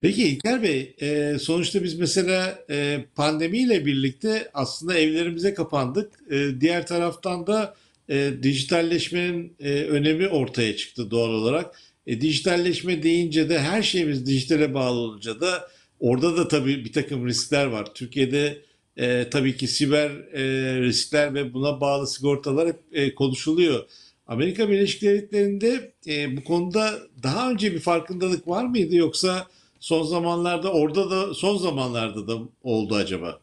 Peki 0.00 0.28
İlker 0.28 0.62
Bey, 0.62 0.96
e, 1.00 1.38
sonuçta 1.38 1.82
biz 1.82 1.98
mesela 1.98 2.64
e, 2.70 3.04
pandemiyle 3.14 3.86
birlikte 3.86 4.50
aslında 4.54 4.98
evlerimize 4.98 5.54
kapandık. 5.54 6.12
E, 6.30 6.60
diğer 6.60 6.86
taraftan 6.86 7.46
da 7.46 7.76
e, 8.08 8.30
dijitalleşmenin 8.42 9.56
e, 9.60 9.82
önemi 9.82 10.28
ortaya 10.28 10.76
çıktı 10.76 11.10
doğal 11.10 11.30
olarak. 11.30 11.80
E, 12.06 12.20
dijitalleşme 12.20 13.02
deyince 13.02 13.48
de 13.48 13.58
her 13.58 13.82
şeyimiz 13.82 14.26
dijitale 14.26 14.74
bağlı 14.74 14.98
olunca 14.98 15.40
da 15.40 15.68
orada 16.00 16.36
da 16.36 16.48
tabii 16.48 16.84
bir 16.84 16.92
takım 16.92 17.26
riskler 17.26 17.66
var. 17.66 17.94
Türkiye'de 17.94 18.62
e, 18.96 19.30
tabii 19.30 19.56
ki 19.56 19.68
siber 19.68 20.10
e, 20.10 20.42
riskler 20.80 21.34
ve 21.34 21.54
buna 21.54 21.80
bağlı 21.80 22.06
sigortalar 22.06 22.68
hep 22.68 22.80
e, 22.92 23.14
konuşuluyor. 23.14 23.84
Amerika 24.26 24.68
Birleşik 24.68 25.02
Devletleri'nde 25.02 25.92
e, 26.06 26.36
bu 26.36 26.44
konuda 26.44 26.98
daha 27.22 27.50
önce 27.50 27.72
bir 27.72 27.80
farkındalık 27.80 28.48
var 28.48 28.64
mıydı 28.64 28.96
yoksa 28.96 29.46
son 29.80 30.02
zamanlarda 30.02 30.72
orada 30.72 31.10
da 31.10 31.34
son 31.34 31.56
zamanlarda 31.56 32.28
da 32.28 32.38
oldu 32.62 32.94
acaba? 32.94 33.40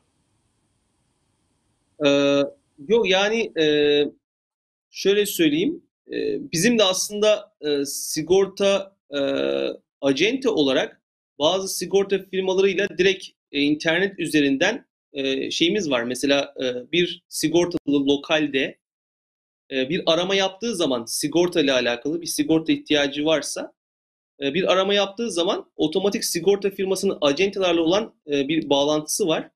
Ee, 2.05 2.41
yok 2.88 3.09
yani 3.09 3.51
e, 3.62 3.65
şöyle 4.91 5.25
söyleyeyim. 5.25 5.81
E, 6.12 6.51
bizim 6.51 6.79
de 6.79 6.83
aslında 6.83 7.51
e, 7.62 7.85
sigorta 7.85 8.95
e, 9.12 9.19
acente 10.01 10.49
olarak 10.49 11.01
bazı 11.39 11.67
sigorta 11.67 12.19
firmalarıyla 12.31 12.88
direkt 12.97 13.27
e, 13.51 13.62
internet 13.62 14.19
üzerinden 14.19 14.85
e, 15.13 15.52
şeyimiz 15.52 15.91
var. 15.91 16.04
Mesela 16.04 16.54
e, 16.63 16.91
bir 16.91 17.24
sigortalı 17.30 18.08
lokalde 18.08 18.78
e, 19.72 19.89
bir 19.89 20.04
arama 20.06 20.36
yaptığı 20.36 20.76
zaman 20.76 21.06
sigorta 21.06 21.62
ile 21.62 21.74
alakalı 21.74 22.22
bir 22.22 22.28
sigorta 22.28 22.72
ihtiyacı 22.72 23.26
varsa 23.26 23.74
e, 24.41 24.54
bir 24.54 24.72
arama 24.72 24.93
yaptığı 24.93 25.32
zaman 25.32 25.72
otomatik 25.76 26.26
sigorta 26.26 26.69
firmasının 26.69 27.17
acentelerle 27.22 27.82
olan 27.82 28.13
bir 28.28 28.69
bağlantısı 28.69 29.28
var. 29.28 29.50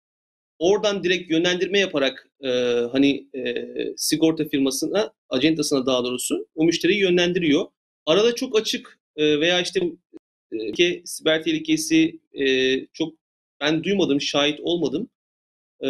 Oradan 0.60 1.04
direkt 1.04 1.32
yönlendirme 1.32 1.80
yaparak 1.80 2.30
hani 2.92 3.28
sigorta 3.98 4.46
firmasına, 4.46 5.14
acentasına 5.30 5.86
daha 5.86 6.04
doğrusu 6.04 6.48
o 6.56 6.64
müşteriyi 6.66 7.00
yönlendiriyor. 7.00 7.66
Arada 8.06 8.36
çok 8.36 8.60
açık 8.60 9.00
veya 9.18 9.62
işte 9.62 9.82
e, 10.80 11.06
siber 11.06 11.44
tehlikesi 11.44 12.20
çok 12.94 13.14
ben 13.62 13.84
duymadım, 13.84 14.22
şahit 14.22 14.60
olmadım. 14.60 15.10
E, 15.84 15.90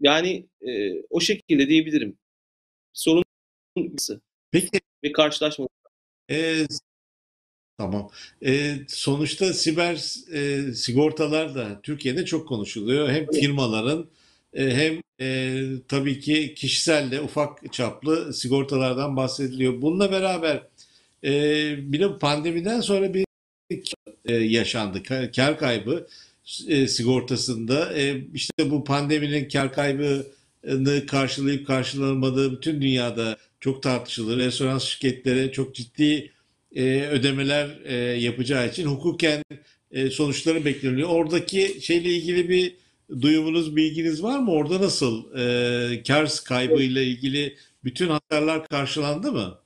yani 0.00 0.46
e, 0.68 1.02
o 1.10 1.20
şekilde 1.20 1.68
diyebilirim. 1.68 2.18
Sorun 2.92 3.24
Peki. 4.50 4.80
Ve 5.04 5.12
karşılaşmadım. 5.12 5.74
E, 6.30 6.66
tamam. 7.78 8.10
E, 8.46 8.76
sonuçta 8.88 9.52
siber 9.52 9.94
e, 10.32 10.72
sigortalar 10.74 11.54
da 11.54 11.80
Türkiye'de 11.82 12.24
çok 12.24 12.48
konuşuluyor. 12.48 13.08
Hem 13.08 13.30
firmaların 13.30 14.08
e, 14.52 14.70
hem 14.70 15.02
e, 15.20 15.60
tabii 15.88 16.20
ki 16.20 16.54
kişisel 16.54 17.10
de 17.10 17.20
ufak 17.20 17.72
çaplı 17.72 18.34
sigortalardan 18.34 19.16
bahsediliyor. 19.16 19.82
Bununla 19.82 20.12
beraber 20.12 20.62
e, 21.24 21.92
bir 21.92 22.00
de 22.00 22.18
pandemiden 22.18 22.80
sonra 22.80 23.14
bir 23.14 23.24
e, 24.24 24.34
yaşandı. 24.34 25.02
Kar 25.36 25.58
kaybı 25.58 26.06
e, 26.68 26.88
sigortasında. 26.88 27.98
E, 27.98 28.24
işte 28.34 28.70
bu 28.70 28.84
pandeminin 28.84 29.48
kar 29.48 29.72
kaybını 29.72 31.06
karşılayıp 31.06 31.66
karşılanmadığı 31.66 32.52
bütün 32.52 32.82
dünyada 32.82 33.36
çok 33.60 33.82
tartışılır. 33.82 34.38
Restoran 34.38 34.78
şirketleri 34.78 35.52
çok 35.52 35.74
ciddi 35.74 36.30
e, 36.74 36.82
ödemeler 37.06 37.78
e, 37.84 37.94
yapacağı 37.96 38.68
için 38.68 38.86
hukuken 38.86 39.42
e, 39.90 40.10
sonuçları 40.10 40.64
bekleniyor. 40.64 41.08
Oradaki 41.08 41.78
şeyle 41.82 42.08
ilgili 42.08 42.48
bir 42.48 42.76
duyumunuz, 43.20 43.76
bilginiz 43.76 44.22
var 44.22 44.38
mı? 44.38 44.50
Orada 44.52 44.80
nasıl 44.80 45.38
e, 45.38 46.02
kar 46.02 46.30
kaybıyla 46.44 47.02
ilgili 47.02 47.56
bütün 47.84 48.08
hasarlar 48.08 48.68
karşılandı 48.68 49.32
mı? 49.32 49.58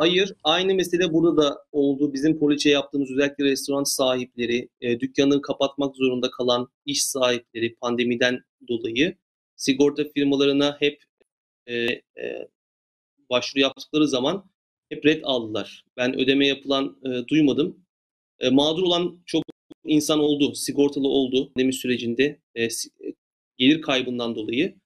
Hayır, 0.00 0.34
aynı 0.44 0.74
mesele 0.74 1.12
burada 1.12 1.42
da 1.42 1.64
oldu. 1.72 2.12
Bizim 2.12 2.38
poliçe 2.38 2.70
yaptığımız 2.70 3.10
özellikle 3.10 3.44
restoran 3.44 3.84
sahipleri, 3.84 4.68
e, 4.80 5.00
dükkanını 5.00 5.42
kapatmak 5.42 5.96
zorunda 5.96 6.30
kalan 6.30 6.68
iş 6.86 7.04
sahipleri 7.04 7.74
pandemiden 7.74 8.40
dolayı 8.68 9.16
sigorta 9.56 10.04
firmalarına 10.14 10.76
hep 10.80 11.02
e, 11.66 11.74
e, 11.74 12.48
başvuru 13.30 13.60
yaptıkları 13.62 14.08
zaman 14.08 14.50
hep 14.88 15.06
red 15.06 15.20
aldılar. 15.24 15.84
Ben 15.96 16.20
ödeme 16.20 16.46
yapılan 16.46 16.98
e, 17.04 17.28
duymadım. 17.28 17.86
E, 18.38 18.50
mağdur 18.50 18.82
olan 18.82 19.22
çok 19.26 19.42
insan 19.84 20.20
oldu, 20.20 20.54
sigortalı 20.54 21.08
oldu 21.08 21.52
pandemi 21.54 21.72
sürecinde 21.72 22.40
e, 22.54 22.64
e, 22.64 22.68
gelir 23.56 23.82
kaybından 23.82 24.34
dolayı. 24.34 24.76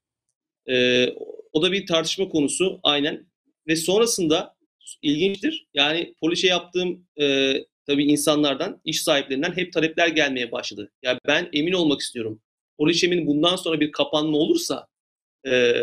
E, 0.69 1.07
o 1.53 1.63
da 1.63 1.73
bir 1.73 1.87
tartışma 1.87 2.29
konusu 2.29 2.81
aynen. 2.83 3.27
Ve 3.67 3.77
sonrasında 3.77 4.54
ilginçtir. 5.03 5.67
Yani 5.75 6.15
polise 6.21 6.47
yaptığım 6.47 7.07
e, 7.21 7.55
tabii 7.87 8.05
insanlardan, 8.05 8.81
iş 8.85 9.03
sahiplerinden 9.03 9.57
hep 9.57 9.73
talepler 9.73 10.09
gelmeye 10.09 10.53
başladı. 10.53 10.91
Ya 11.03 11.19
ben 11.27 11.49
emin 11.53 11.73
olmak 11.73 12.01
istiyorum. 12.01 12.41
Poliçemin 12.79 13.27
bundan 13.27 13.57
sonra 13.57 13.81
bir 13.81 13.93
kapanma 13.93 14.37
olursa 14.37 14.87
e, 15.47 15.83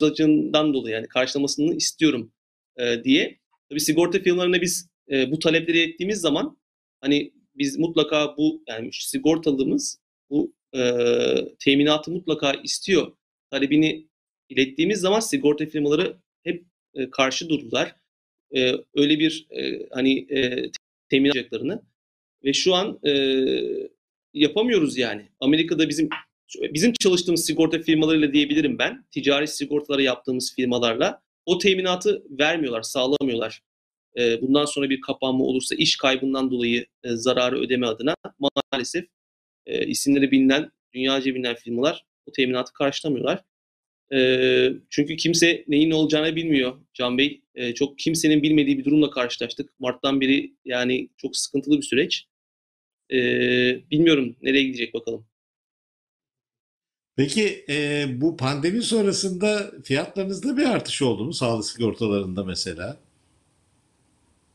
acından 0.00 0.74
dolayı 0.74 0.94
yani 0.94 1.08
karşılamasını 1.08 1.74
istiyorum 1.74 2.32
e, 2.76 3.04
diye. 3.04 3.38
Tabii 3.68 3.80
sigorta 3.80 4.18
firmalarına 4.18 4.60
biz 4.60 4.88
e, 5.10 5.30
bu 5.30 5.38
talepleri 5.38 5.80
ettiğimiz 5.80 6.20
zaman 6.20 6.58
hani 7.00 7.32
biz 7.54 7.78
mutlaka 7.78 8.36
bu 8.36 8.62
yani 8.68 8.88
sigortalımız 8.92 10.00
bu 10.30 10.54
e, 10.76 10.80
teminatı 11.58 12.10
mutlaka 12.10 12.52
istiyor. 12.52 13.12
Talebini 13.50 14.08
ilettiğimiz 14.48 15.00
zaman 15.00 15.20
sigorta 15.20 15.66
firmaları 15.66 16.16
hep 16.44 16.64
e, 16.94 17.10
karşı 17.10 17.48
durdular. 17.48 17.94
E, 18.56 18.72
öyle 18.94 19.18
bir 19.18 19.46
e, 19.50 19.86
hani 19.90 20.18
e, 20.18 20.70
temin 21.08 21.30
alacaklarını 21.30 21.82
ve 22.44 22.52
şu 22.52 22.74
an 22.74 22.98
e, 23.06 23.12
yapamıyoruz 24.34 24.98
yani. 24.98 25.28
Amerika'da 25.40 25.88
bizim 25.88 26.08
bizim 26.60 26.92
çalıştığımız 26.92 27.44
sigorta 27.44 27.78
firmalarıyla 27.78 28.32
diyebilirim 28.32 28.78
ben. 28.78 29.04
Ticari 29.10 29.48
sigortaları 29.48 30.02
yaptığımız 30.02 30.54
firmalarla 30.56 31.22
o 31.46 31.58
teminatı 31.58 32.22
vermiyorlar, 32.30 32.82
sağlamıyorlar. 32.82 33.62
E, 34.18 34.42
bundan 34.42 34.64
sonra 34.64 34.90
bir 34.90 35.00
kapanma 35.00 35.44
olursa 35.44 35.74
iş 35.74 35.96
kaybından 35.96 36.50
dolayı 36.50 36.86
e, 37.04 37.08
zararı 37.16 37.58
ödeme 37.58 37.86
adına 37.86 38.14
maalesef 38.38 39.04
e, 39.66 39.86
isimleri 39.86 40.30
bilinen, 40.30 40.70
dünyaca 40.94 41.34
bilinen 41.34 41.54
firmalar 41.54 42.04
o 42.26 42.32
teminatı 42.32 42.72
karşılamıyorlar. 42.72 43.42
E, 44.12 44.72
çünkü 44.90 45.16
kimse 45.16 45.64
neyin 45.68 45.90
ne 45.90 45.94
olacağını 45.94 46.36
bilmiyor 46.36 46.76
Can 46.94 47.18
Bey. 47.18 47.42
E, 47.54 47.74
çok 47.74 47.98
kimsenin 47.98 48.42
bilmediği 48.42 48.78
bir 48.78 48.84
durumla 48.84 49.10
karşılaştık. 49.10 49.80
Mart'tan 49.80 50.20
beri 50.20 50.54
yani 50.64 51.08
çok 51.16 51.36
sıkıntılı 51.36 51.76
bir 51.76 51.82
süreç. 51.82 52.26
E, 53.12 53.18
bilmiyorum 53.90 54.36
nereye 54.42 54.62
gidecek 54.64 54.94
bakalım. 54.94 55.26
Peki 57.16 57.64
e, 57.68 58.06
bu 58.20 58.36
pandemi 58.36 58.82
sonrasında 58.82 59.72
fiyatlarınızda 59.84 60.56
bir 60.56 60.64
artış 60.64 61.02
oldu 61.02 61.24
mu 61.24 61.32
sağlık 61.32 61.64
sigortalarında 61.64 62.44
mesela? 62.44 62.96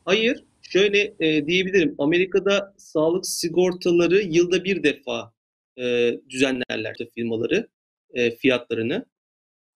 Hayır, 0.05 0.43
şöyle 0.61 1.13
e, 1.19 1.47
diyebilirim. 1.47 1.95
Amerika'da 1.97 2.73
sağlık 2.77 3.25
sigortaları 3.25 4.21
yılda 4.21 4.63
bir 4.63 4.83
defa 4.83 5.33
e, 5.77 6.13
düzenlerler 6.29 6.95
firmaları 7.15 7.67
e, 8.13 8.35
fiyatlarını. 8.35 9.05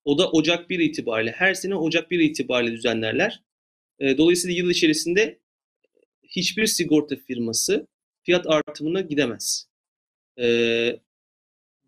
O 0.05 0.17
da 0.17 0.31
Ocak 0.31 0.69
1 0.69 0.79
itibariyle. 0.79 1.31
Her 1.31 1.53
sene 1.53 1.75
Ocak 1.75 2.11
1 2.11 2.19
itibariyle 2.19 2.71
düzenlerler. 2.75 3.43
E, 3.99 4.17
dolayısıyla 4.17 4.57
yıl 4.57 4.69
içerisinde 4.69 5.39
hiçbir 6.23 6.65
sigorta 6.65 7.15
firması 7.15 7.87
fiyat 8.23 8.47
artımına 8.47 9.01
gidemez. 9.01 9.69
E, 10.39 10.99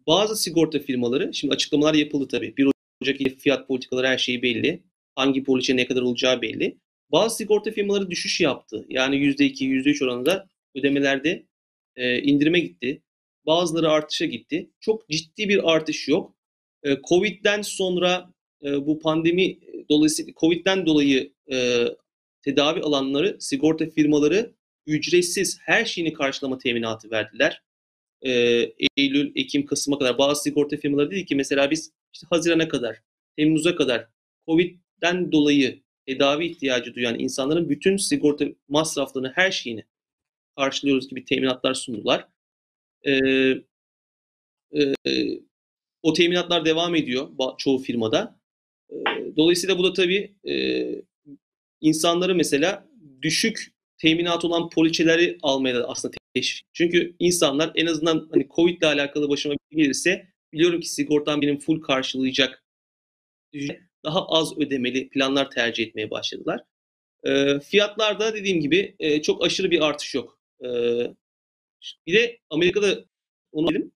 bazı 0.08 0.36
sigorta 0.36 0.80
firmaları, 0.80 1.34
şimdi 1.34 1.54
açıklamalar 1.54 1.93
yapıldı 1.93 2.28
tabii. 2.28 2.58
1 2.58 2.67
Ocak 3.02 3.17
fiyat 3.39 3.67
politikaları 3.67 4.08
her 4.08 4.17
şeyi 4.17 4.41
belli. 4.41 4.84
Hangi 5.15 5.43
poliçe 5.43 5.76
ne 5.76 5.88
kadar 5.88 6.02
olacağı 6.02 6.41
belli. 6.41 6.78
Bazı 7.12 7.36
sigorta 7.36 7.71
firmaları 7.71 8.12
düşüş 8.12 8.41
yaptı. 8.41 8.86
Yani 8.89 9.15
%2, 9.15 9.65
%3 9.65 10.06
oranında 10.06 10.50
ödemelerde 10.76 11.45
e, 11.95 12.21
indirime 12.21 12.60
gitti. 12.60 13.02
Bazıları 13.45 13.89
artışa 13.89 14.26
gitti. 14.26 14.69
Çok 14.80 15.10
ciddi 15.10 15.50
bir 15.50 15.71
artış 15.71 16.08
yok. 16.08 16.36
E, 16.84 17.02
Covid'den 17.10 17.62
sonra 17.62 18.34
e, 18.63 18.86
bu 18.88 19.00
pandemi 19.00 19.60
dolayısıyla 19.89 20.34
Covid'den 20.38 20.86
dolayı 20.86 21.34
e, 21.52 21.86
tedavi 22.41 22.82
alanları, 22.82 23.38
sigorta 23.39 23.89
firmaları 23.89 24.54
ücretsiz 24.86 25.60
her 25.62 25.86
şeyini 25.86 26.13
karşılama 26.13 26.58
teminatı 26.58 27.12
verdiler. 27.12 27.62
E, 28.22 28.32
Eylül, 28.98 29.32
Ekim, 29.36 29.65
Kasım'a 29.65 30.00
kadar 30.00 30.17
bazı 30.17 30.44
sigorta 30.44 30.78
firmaları 30.78 31.12
dedi 31.12 31.26
ki 31.26 31.36
mesela 31.36 31.72
biz 31.72 31.91
işte 32.13 32.28
Haziran'a 32.30 32.67
kadar, 32.67 32.98
Temmuz'a 33.38 33.76
kadar 33.76 34.08
Covid'den 34.48 35.32
dolayı 35.32 35.82
tedavi 36.06 36.46
ihtiyacı 36.46 36.96
duyan 36.96 37.20
insanların 37.20 37.70
bütün 37.70 37.98
sigorta 37.98 38.46
masraflarını, 38.67 39.32
her 39.36 39.52
şeyini 39.52 39.86
karşılıyoruz 40.58 41.10
gibi 41.10 41.26
teminatlar 41.26 41.74
sundular. 41.74 42.28
Ee, 43.04 43.12
e, 44.76 44.94
o 46.03 46.13
teminatlar 46.13 46.65
devam 46.65 46.95
ediyor 46.95 47.29
çoğu 47.57 47.79
firmada. 47.79 48.39
E, 48.89 48.95
dolayısıyla 49.37 49.77
bu 49.77 49.83
da 49.83 49.93
tabii 49.93 50.35
e, 50.49 50.85
insanları 51.81 52.35
mesela 52.35 52.87
düşük 53.21 53.73
teminat 53.97 54.45
olan 54.45 54.69
poliçeleri 54.69 55.37
almaya 55.41 55.75
da 55.75 55.89
aslında 55.89 56.15
teşvik. 56.33 56.65
Çünkü 56.73 57.15
insanlar 57.19 57.71
en 57.75 57.85
azından 57.85 58.27
hani 58.31 58.47
Covid 58.55 58.81
ile 58.81 58.87
alakalı 58.87 59.29
başıma 59.29 59.55
şey 59.71 59.83
gelirse 59.83 60.27
biliyorum 60.53 60.79
ki 60.79 60.89
sigortam 60.89 61.41
benim 61.41 61.59
full 61.59 61.81
karşılayacak 61.81 62.63
daha 64.05 64.27
az 64.27 64.57
ödemeli 64.57 65.09
planlar 65.09 65.51
tercih 65.51 65.87
etmeye 65.87 66.11
başladılar. 66.11 66.63
E, 67.23 67.59
fiyatlarda 67.59 68.33
dediğim 68.33 68.59
gibi 68.61 68.95
e, 68.99 69.21
çok 69.21 69.45
aşırı 69.45 69.71
bir 69.71 69.81
artış 69.81 70.15
yok. 70.15 70.39
E, 70.63 70.67
bir 72.07 72.13
de 72.13 72.39
Amerika'da 72.49 73.05
onu 73.51 73.69
dedim, 73.69 73.91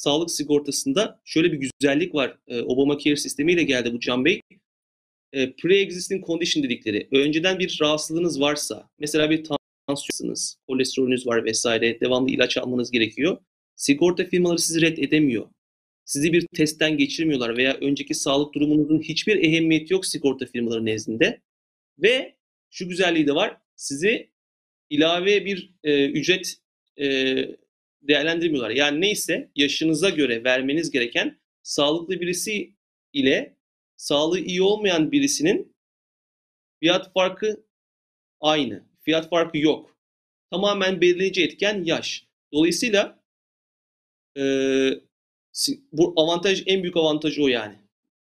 sağlık 0.00 0.30
sigortasında 0.30 1.20
şöyle 1.24 1.52
bir 1.52 1.70
güzellik 1.80 2.14
var. 2.14 2.38
E, 2.48 2.60
Obamacare 2.60 3.16
sistemiyle 3.16 3.62
geldi 3.62 3.92
bu 3.92 4.00
Can 4.00 4.24
Bey. 4.24 4.40
E, 5.32 5.44
pre-existing 5.44 6.26
condition 6.26 6.64
dedikleri. 6.64 7.08
Önceden 7.12 7.58
bir 7.58 7.78
rahatsızlığınız 7.82 8.40
varsa, 8.40 8.88
mesela 8.98 9.30
bir 9.30 9.44
tansiyonunuz, 9.88 10.56
kolesterolünüz 10.68 11.26
var 11.26 11.44
vesaire, 11.44 12.00
devamlı 12.00 12.30
ilaç 12.30 12.56
almanız 12.56 12.90
gerekiyor. 12.90 13.38
Sigorta 13.76 14.24
firmaları 14.24 14.58
sizi 14.58 14.80
red 14.80 14.98
edemiyor 14.98 15.46
sizi 16.10 16.32
bir 16.32 16.46
testten 16.56 16.96
geçirmiyorlar 16.96 17.56
veya 17.56 17.74
önceki 17.74 18.14
sağlık 18.14 18.54
durumunuzun 18.54 19.00
hiçbir 19.00 19.36
ehemmiyeti 19.36 19.92
yok 19.92 20.06
sigorta 20.06 20.46
firmaları 20.46 20.84
nezdinde. 20.84 21.40
Ve 21.98 22.36
şu 22.70 22.88
güzelliği 22.88 23.26
de 23.26 23.34
var, 23.34 23.56
sizi 23.76 24.30
ilave 24.90 25.44
bir 25.44 25.74
e, 25.84 26.06
ücret 26.06 26.54
e, 27.00 27.06
değerlendirmiyorlar. 28.02 28.70
Yani 28.70 29.00
neyse 29.00 29.50
yaşınıza 29.56 30.10
göre 30.10 30.44
vermeniz 30.44 30.90
gereken 30.90 31.40
sağlıklı 31.62 32.20
birisi 32.20 32.74
ile 33.12 33.56
sağlığı 33.96 34.40
iyi 34.40 34.62
olmayan 34.62 35.12
birisinin 35.12 35.76
fiyat 36.80 37.12
farkı 37.12 37.64
aynı. 38.40 38.84
Fiyat 39.00 39.30
farkı 39.30 39.58
yok. 39.58 39.96
Tamamen 40.50 41.00
belirleyici 41.00 41.44
etken 41.44 41.84
yaş. 41.84 42.26
Dolayısıyla 42.52 43.22
e, 44.36 44.42
bu 45.92 46.14
avantaj 46.16 46.62
en 46.66 46.82
büyük 46.82 46.96
avantajı 46.96 47.42
o 47.42 47.48
yani. 47.48 47.74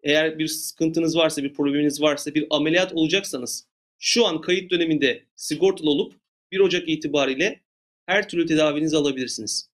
Eğer 0.03 0.39
bir 0.39 0.47
sıkıntınız 0.47 1.17
varsa, 1.17 1.43
bir 1.43 1.55
probleminiz 1.55 2.03
varsa, 2.03 2.35
bir 2.35 2.47
ameliyat 2.51 2.93
olacaksanız 2.93 3.67
şu 3.99 4.27
an 4.27 4.41
kayıt 4.41 4.71
döneminde 4.71 5.25
sigortalı 5.37 5.91
olup 5.91 6.15
1 6.53 6.61
Ocak 6.61 6.89
itibariyle 6.89 7.64
her 8.07 8.29
türlü 8.29 8.47
tedavinizi 8.47 8.97
alabilirsiniz. 8.97 9.69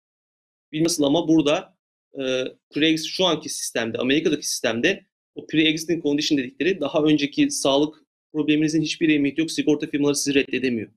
Nasıl 0.74 1.04
ama 1.04 1.28
burada 1.28 1.78
e, 2.14 2.44
pre 2.74 2.98
şu 2.98 3.26
anki 3.26 3.50
sistemde, 3.50 3.98
Amerika'daki 3.98 4.50
sistemde 4.50 5.06
o 5.36 5.46
pre-existing 5.46 6.04
condition 6.04 6.38
dedikleri 6.38 6.82
daha 6.82 7.04
önceki 7.04 7.52
sağlık 7.52 8.04
probleminizin 8.34 8.82
hiçbir 8.82 9.10
ehemmiyeti 9.10 9.42
yok. 9.42 9.52
Sigorta 9.52 9.88
firmaları 9.88 10.16
sizi 10.16 10.34
reddedemiyor. 10.34 10.90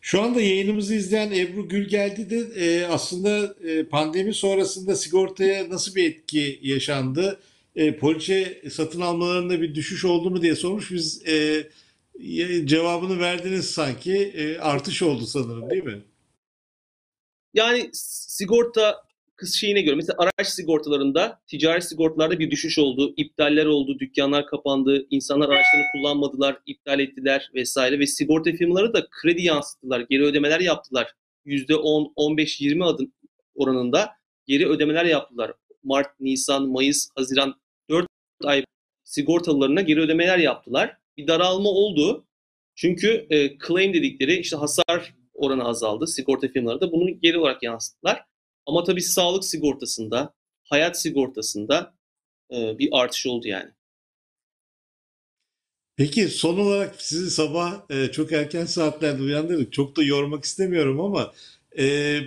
Şu 0.00 0.22
anda 0.22 0.40
yayınımızı 0.40 0.94
izleyen 0.94 1.30
Ebru 1.32 1.68
Gülgeldi 1.68 2.30
de 2.30 2.64
e, 2.64 2.86
aslında 2.86 3.54
e, 3.68 3.84
pandemi 3.84 4.34
sonrasında 4.34 4.96
sigortaya 4.96 5.70
nasıl 5.70 5.94
bir 5.94 6.10
etki 6.10 6.60
yaşandı? 6.62 7.40
E, 7.76 7.96
poliçe 7.96 8.62
satın 8.70 9.00
almalarında 9.00 9.60
bir 9.60 9.74
düşüş 9.74 10.04
oldu 10.04 10.30
mu 10.30 10.42
diye 10.42 10.56
sormuş. 10.56 10.92
Biz 10.92 11.28
e, 11.28 11.66
cevabını 12.64 13.20
verdiniz 13.20 13.70
sanki. 13.70 14.16
E, 14.16 14.58
artış 14.58 15.02
oldu 15.02 15.26
sanırım 15.26 15.70
değil 15.70 15.84
mi? 15.84 16.02
Yani 17.54 17.90
sigorta 17.92 19.04
kız 19.36 19.54
şeyine 19.54 19.82
göre 19.82 19.94
mesela 19.94 20.16
araç 20.18 20.48
sigortalarında 20.48 21.40
ticari 21.46 21.82
sigortalarda 21.82 22.38
bir 22.38 22.50
düşüş 22.50 22.78
oldu, 22.78 23.14
iptaller 23.16 23.66
oldu, 23.66 23.98
dükkanlar 23.98 24.46
kapandı, 24.46 25.06
insanlar 25.10 25.48
araçlarını 25.48 25.86
kullanmadılar, 25.92 26.58
iptal 26.66 27.00
ettiler 27.00 27.50
vesaire 27.54 27.98
ve 27.98 28.06
sigorta 28.06 28.52
firmaları 28.52 28.94
da 28.94 29.06
kredi 29.10 29.42
yansıttılar, 29.42 30.00
geri 30.10 30.24
ödemeler 30.24 30.60
yaptılar. 30.60 31.14
%10, 31.46 32.12
15, 32.16 32.60
20 32.60 32.84
adım 32.84 33.12
oranında 33.54 34.10
geri 34.46 34.68
ödemeler 34.68 35.04
yaptılar. 35.04 35.52
Mart, 35.82 36.20
Nisan, 36.20 36.68
Mayıs, 36.68 37.08
Haziran 37.16 37.54
4 37.90 38.06
ay 38.44 38.64
sigortalılarına 39.04 39.80
geri 39.80 40.00
ödemeler 40.00 40.38
yaptılar. 40.38 40.96
Bir 41.16 41.26
daralma 41.26 41.68
oldu. 41.68 42.26
Çünkü 42.74 43.26
e, 43.30 43.58
claim 43.66 43.94
dedikleri 43.94 44.38
işte 44.38 44.56
hasar 44.56 45.14
oranı 45.34 45.64
azaldı. 45.64 46.06
Sigorta 46.06 46.48
firmaları 46.48 46.80
da 46.80 46.92
bunu 46.92 47.20
geri 47.20 47.38
olarak 47.38 47.62
yansıttılar. 47.62 48.24
Ama 48.66 48.84
tabii 48.84 49.02
sağlık 49.02 49.44
sigortasında, 49.44 50.34
hayat 50.64 51.00
sigortasında 51.00 51.94
e, 52.52 52.78
bir 52.78 52.88
artış 52.92 53.26
oldu 53.26 53.48
yani. 53.48 53.70
Peki 55.96 56.28
son 56.28 56.58
olarak 56.58 57.02
sizi 57.02 57.30
sabah 57.30 57.90
e, 57.90 58.12
çok 58.12 58.32
erken 58.32 58.64
saatlerde 58.64 59.22
uyandırdık. 59.22 59.72
Çok 59.72 59.96
da 59.96 60.02
yormak 60.02 60.44
istemiyorum 60.44 61.00
ama 61.00 61.32
e, 61.78 62.18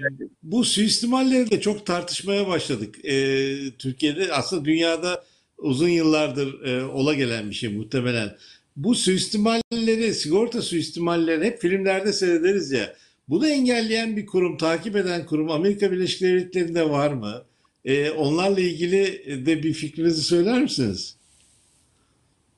bu 0.43 0.65
suistimalleri 0.65 1.52
de 1.52 1.62
çok 1.62 1.86
tartışmaya 1.86 2.47
başladık. 2.47 3.06
E, 3.06 3.56
Türkiye'de 3.80 4.34
aslında 4.34 4.65
dünyada 4.65 5.23
uzun 5.58 5.89
yıllardır 5.89 6.62
e, 6.65 6.86
ola 6.86 7.13
gelen 7.13 7.50
bir 7.50 7.56
şey 7.56 7.69
muhtemelen. 7.69 8.38
Bu 8.78 8.96
suistimalleri, 8.96 10.13
sigorta 10.13 10.62
suistimalleri 10.62 11.46
hep 11.46 11.60
filmlerde 11.60 12.13
seyrederiz 12.13 12.72
ya. 12.72 12.96
Bunu 13.30 13.48
engelleyen 13.48 14.18
bir 14.18 14.26
kurum, 14.26 14.58
takip 14.58 14.96
eden 14.96 15.26
kurum 15.26 15.52
Amerika 15.52 15.92
Birleşik 15.92 16.22
Devletleri'nde 16.22 16.90
var 16.90 17.12
mı? 17.12 17.44
E, 17.86 18.12
onlarla 18.12 18.60
ilgili 18.60 19.06
de 19.46 19.63
bir 19.63 19.74
fikrinizi 19.74 20.22
söyler 20.22 20.62
misiniz? 20.62 21.18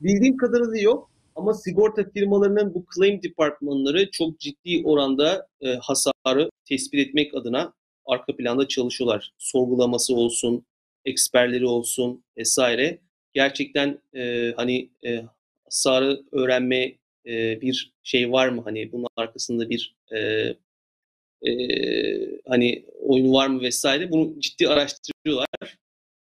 Bildiğim 0.02 0.38
kadarıyla 0.38 0.78
yok 0.82 1.10
ama 1.36 1.54
sigorta 1.54 2.10
firmalarının 2.14 2.74
bu 2.74 2.86
claim 2.96 3.24
departmanları 3.24 4.12
çok 4.12 4.40
ciddi 4.40 4.82
oranda 4.86 5.48
e, 5.62 5.74
hasarı 5.74 6.50
tespit 6.66 7.08
etmek 7.08 7.36
adına 7.36 7.74
arka 8.06 8.36
planda 8.36 8.68
çalışıyorlar. 8.68 9.34
Sorgulaması 9.38 10.16
olsun, 10.16 10.66
eksperleri 11.06 11.66
olsun 11.66 12.24
vesaire. 12.38 13.00
Gerçekten 13.34 14.02
e, 14.16 14.54
hani 14.56 14.90
e, 15.06 15.22
hasarı 15.70 16.24
öğrenme 16.32 16.98
e, 17.26 17.62
bir 17.62 17.94
şey 18.04 18.32
var 18.32 18.50
mı? 18.50 18.62
Hani 18.66 18.92
bunun 18.92 19.08
arkasında 19.16 19.70
bir 19.70 19.96
e, 20.12 20.20
e, 21.48 21.52
hani 22.48 22.86
oyun 23.02 23.34
var 23.34 23.48
mı 23.48 23.62
vesaire. 23.62 24.12
Bunu 24.12 24.40
ciddi 24.40 24.68
araştırıyorlar. 24.70 25.48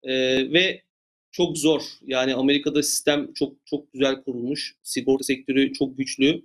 E, 0.04 0.14
ve 0.54 0.84
çok 1.32 1.58
zor. 1.58 1.82
Yani 2.08 2.36
Amerika'da 2.36 2.84
sistem 2.84 3.34
çok 3.34 3.56
çok 3.66 3.94
güzel 3.94 4.24
kurulmuş. 4.24 4.76
Sigorta 4.84 5.24
sektörü 5.24 5.74
çok 5.74 5.98
güçlü. 5.98 6.44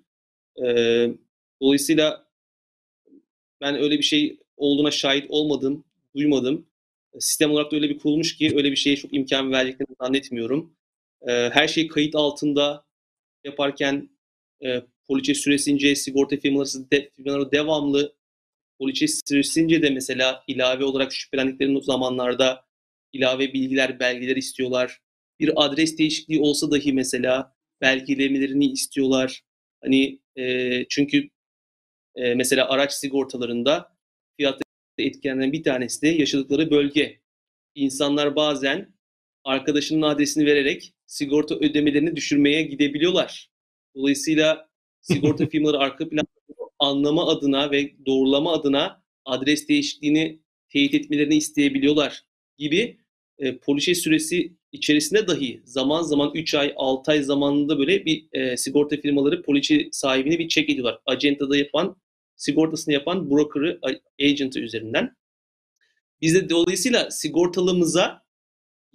E, 0.67 0.67
dolayısıyla 1.63 2.27
ben 3.61 3.75
öyle 3.75 3.99
bir 3.99 4.03
şey 4.03 4.39
olduğuna 4.57 4.91
şahit 4.91 5.27
olmadım, 5.31 5.85
duymadım. 6.17 6.67
Sistem 7.19 7.51
olarak 7.51 7.73
da 7.73 7.77
öyle 7.77 7.89
bir 7.89 7.99
kurulmuş 7.99 8.37
ki 8.37 8.53
öyle 8.57 8.71
bir 8.71 8.77
şeye 8.77 8.97
çok 8.97 9.15
imkan 9.15 9.53
verdiklerini 9.53 9.97
zannetmiyorum. 10.01 10.77
E, 11.29 11.33
her 11.33 11.69
şey 11.69 11.89
kayıt 11.89 12.15
altında 12.15 12.85
yaparken 13.45 14.11
e, 14.65 14.83
poliçe 15.07 15.35
süresince 15.35 15.97
sigorta 15.97 16.37
firmaları, 16.37 16.91
de, 16.93 17.11
firmaları 17.17 17.53
devamlı 17.53 18.17
poliçe 18.79 19.07
süresince 19.09 19.83
de 19.83 19.91
mesela 19.91 20.45
ilave 20.47 20.85
olarak 20.85 21.13
şüphelendikleri 21.13 21.83
zamanlarda 21.83 22.65
ilave 23.13 23.53
bilgiler, 23.53 24.01
belgeler 24.01 24.37
istiyorlar. 24.37 25.01
Bir 25.41 25.53
adres 25.57 25.99
değişikliği 25.99 26.41
olsa 26.41 26.71
dahi 26.71 26.93
mesela 26.93 27.55
belgelemelerini 27.81 28.67
istiyorlar. 28.73 29.43
Hani 29.83 30.21
e, 30.37 30.85
çünkü 30.89 31.31
e, 32.17 32.35
mesela 32.35 32.69
araç 32.69 32.93
sigortalarında 32.93 33.97
fiyat 34.37 34.61
etkenlerinden 34.99 35.53
bir 35.53 35.63
tanesi 35.63 36.03
de 36.03 36.09
yaşadıkları 36.09 36.71
bölge. 36.71 37.21
İnsanlar 37.75 38.37
bazen 38.37 38.94
arkadaşının 39.45 40.03
adresini 40.03 40.47
vererek 40.47 40.95
sigorta 41.07 41.55
ödemelerini 41.55 42.17
düşürmeye 42.17 42.63
gidebiliyorlar. 42.63 43.51
Dolayısıyla 43.97 44.69
sigorta 45.01 45.47
firmaları 45.47 45.79
arka 45.79 46.09
planda 46.09 46.27
anlama 46.79 47.29
adına 47.29 47.71
ve 47.71 48.07
doğrulama 48.07 48.53
adına 48.53 49.03
adres 49.25 49.69
değişikliğini 49.69 50.41
teyit 50.69 50.95
etmelerini 50.95 51.37
isteyebiliyorlar 51.37 52.23
gibi 52.59 52.99
e, 53.39 53.59
poliçe 53.59 53.95
süresi 53.95 54.57
içerisinde 54.73 55.29
dahi 55.29 55.63
zaman 55.65 56.03
zaman 56.03 56.31
3 56.35 56.55
ay 56.55 56.73
6 56.77 57.13
ay 57.13 57.23
zamanında 57.23 57.79
böyle 57.79 58.05
bir 58.05 58.29
e, 58.33 58.57
sigorta 58.57 58.97
firmaları 58.97 59.43
poliçe 59.43 59.89
sahibini 59.93 60.39
bir 60.39 60.49
çek 60.49 60.71
ediyorlar. 60.71 60.99
Acentada 61.07 61.57
yapan 61.57 61.97
sigortasını 62.37 62.95
yapan 62.95 63.31
broker'ı 63.31 63.81
agent'ı 64.21 64.61
üzerinden. 64.61 65.17
Biz 66.21 66.35
de 66.35 66.51
dolayısıyla 66.51 67.11
sigortalımıza 67.11 68.24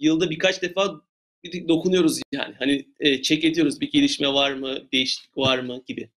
yılda 0.00 0.30
birkaç 0.30 0.62
defa 0.62 1.00
dokunuyoruz 1.68 2.20
yani. 2.32 2.54
Hani 2.58 2.86
e, 3.00 3.08
ediyoruz 3.48 3.80
bir 3.80 3.90
gelişme 3.90 4.28
var 4.28 4.52
mı, 4.52 4.78
değişiklik 4.92 5.38
var 5.38 5.58
mı 5.58 5.82
gibi. 5.86 6.08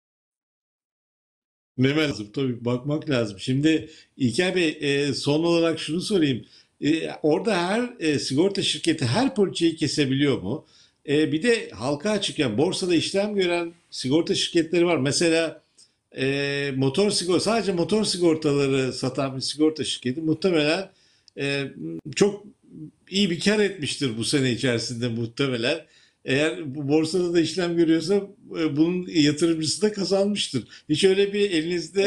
Ne 1.78 1.96
lazım 1.96 2.32
tabii 2.34 2.66
bakmak 2.66 3.10
lazım. 3.10 3.40
Şimdi 3.40 3.90
İlker 4.18 4.56
Bey 4.56 4.78
e, 4.82 5.14
son 5.14 5.44
olarak 5.44 5.80
şunu 5.80 6.02
sorayım. 6.02 6.46
E, 6.82 7.10
orada 7.24 7.68
her 7.68 7.94
e, 8.00 8.20
sigorta 8.20 8.62
şirketi 8.62 9.06
her 9.06 9.36
poliçeyi 9.36 9.76
kesebiliyor 9.76 10.42
mu? 10.42 10.66
E, 11.08 11.32
bir 11.32 11.44
de 11.44 11.70
halka 11.70 12.12
açık 12.12 12.40
yani 12.40 12.58
borsada 12.58 12.96
işlem 12.96 13.36
gören 13.36 13.74
sigorta 13.90 14.36
şirketleri 14.36 14.86
var. 14.86 14.98
Mesela 14.98 15.64
e, 16.18 16.74
motor 16.76 17.12
sigorta 17.12 17.40
sadece 17.40 17.74
motor 17.74 18.04
sigortaları 18.04 18.94
satan 18.94 19.36
bir 19.36 19.42
sigorta 19.42 19.84
şirketi 19.84 20.22
muhtemelen 20.22 20.90
e, 21.38 21.72
çok 22.16 22.44
iyi 23.10 23.30
bir 23.30 23.40
kar 23.40 23.60
etmiştir 23.60 24.18
bu 24.18 24.24
sene 24.24 24.52
içerisinde 24.52 25.08
muhtemelen. 25.08 25.86
Eğer 26.26 26.76
borsada 26.76 27.34
da 27.34 27.40
işlem 27.40 27.78
görüyorsa 27.78 28.16
e, 28.60 28.78
bunun 28.78 29.08
yatırımcısı 29.08 29.82
da 29.82 29.94
kazanmıştır. 29.94 30.68
Hiç 30.90 31.04
öyle 31.04 31.34
bir 31.34 31.52
elinizde 31.52 32.04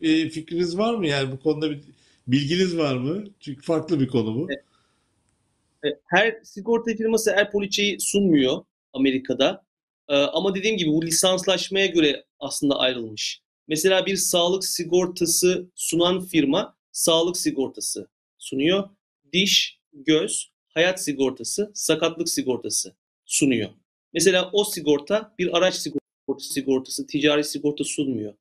e, 0.00 0.28
fikriniz 0.28 0.78
var 0.78 0.94
mı? 0.94 1.06
Yani 1.06 1.32
bu 1.32 1.40
konuda 1.40 1.70
bir 1.70 1.80
bilginiz 2.26 2.76
var 2.76 2.96
mı? 2.96 3.24
Çünkü 3.40 3.62
farklı 3.62 4.00
bir 4.00 4.08
konu 4.08 4.34
bu. 4.34 4.52
E, 4.52 5.88
her 6.04 6.36
sigorta 6.44 6.96
firması 6.96 7.32
her 7.32 7.52
poliçeyi 7.52 8.00
sunmuyor 8.00 8.64
Amerika'da. 8.92 9.66
Ama 10.08 10.54
dediğim 10.54 10.76
gibi 10.76 10.90
bu 10.90 11.06
lisanslaşmaya 11.06 11.86
göre 11.86 12.24
aslında 12.40 12.78
ayrılmış. 12.78 13.40
Mesela 13.68 14.06
bir 14.06 14.16
sağlık 14.16 14.64
sigortası 14.64 15.70
sunan 15.74 16.26
firma 16.26 16.76
sağlık 16.92 17.36
sigortası 17.36 18.08
sunuyor. 18.38 18.88
Diş, 19.32 19.78
göz, 20.06 20.50
hayat 20.68 21.02
sigortası, 21.02 21.70
sakatlık 21.74 22.28
sigortası 22.28 22.94
sunuyor. 23.24 23.70
Mesela 24.12 24.50
o 24.52 24.64
sigorta 24.64 25.34
bir 25.38 25.56
araç 25.56 25.74
sigortası, 25.74 26.52
sigortası 26.52 27.06
ticari 27.06 27.44
sigorta 27.44 27.84
sunmuyor. 27.84 28.34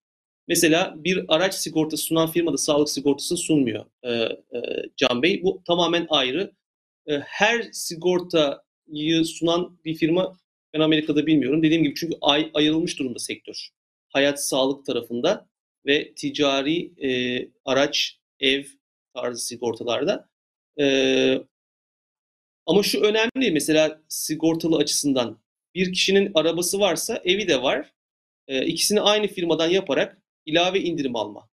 Mesela 0.47 0.95
bir 0.97 1.25
araç 1.27 1.55
sigortası 1.55 2.03
sunan 2.03 2.31
firma 2.31 2.53
da 2.53 2.57
sağlık 2.57 2.89
sigortası 2.89 3.37
sunmuyor 3.37 3.85
e, 4.03 4.11
e, 4.11 4.39
Can 4.97 5.21
Bey. 5.21 5.43
Bu 5.43 5.61
tamamen 5.67 6.07
ayrı. 6.09 6.51
E, 7.07 7.19
her 7.19 7.69
sigortayı 7.71 9.25
sunan 9.25 9.77
bir 9.85 9.95
firma 9.95 10.37
ben 10.73 10.79
Amerika'da 10.79 11.25
bilmiyorum. 11.27 11.63
Dediğim 11.63 11.83
gibi 11.83 11.95
çünkü 11.95 12.17
ay, 12.21 12.51
ayrılmış 12.53 12.99
durumda 12.99 13.19
sektör. 13.19 13.69
Hayat 14.09 14.45
sağlık 14.45 14.85
tarafında 14.85 15.47
ve 15.85 16.13
ticari 16.15 16.91
e, 17.07 17.49
araç, 17.65 18.19
ev 18.39 18.63
tarzı 19.13 19.45
sigortalarda. 19.45 20.29
E, 20.79 20.85
ama 22.65 22.83
şu 22.83 23.01
önemli 23.01 23.51
mesela 23.51 24.01
sigortalı 24.09 24.77
açısından. 24.77 25.39
Bir 25.75 25.93
kişinin 25.93 26.31
arabası 26.35 26.79
varsa 26.79 27.21
evi 27.25 27.47
de 27.47 27.61
var. 27.61 27.93
E, 28.47 28.65
ikisini 28.65 29.01
aynı 29.01 29.27
firmadan 29.27 29.69
yaparak 29.69 30.21
ilave 30.45 30.79
indirim 30.81 31.15
alma. 31.15 31.49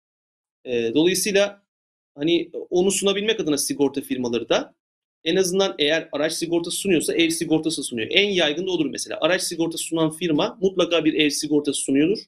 E, 0.64 0.94
dolayısıyla 0.94 1.62
hani 2.14 2.50
onu 2.70 2.90
sunabilmek 2.90 3.40
adına 3.40 3.58
sigorta 3.58 4.00
firmaları 4.00 4.48
da 4.48 4.74
en 5.24 5.36
azından 5.36 5.74
eğer 5.78 6.08
araç 6.12 6.32
sigortası 6.32 6.76
sunuyorsa 6.76 7.14
ev 7.14 7.30
sigortası 7.30 7.82
sunuyor. 7.82 8.08
En 8.10 8.30
yaygın 8.30 8.66
da 8.66 8.70
odur 8.70 8.86
mesela. 8.86 9.18
Araç 9.20 9.42
sigortası 9.42 9.84
sunan 9.84 10.10
firma 10.10 10.58
mutlaka 10.60 11.04
bir 11.04 11.14
ev 11.14 11.30
sigortası 11.30 11.80
sunuyordur. 11.80 12.18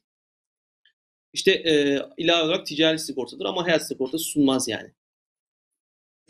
İşte 1.32 1.52
e, 1.52 2.02
ilave 2.16 2.42
olarak 2.42 2.66
ticari 2.66 2.98
sigortadır 2.98 3.44
ama 3.44 3.64
hayat 3.66 3.88
sigortası 3.88 4.24
sunmaz 4.24 4.68
yani. 4.68 4.92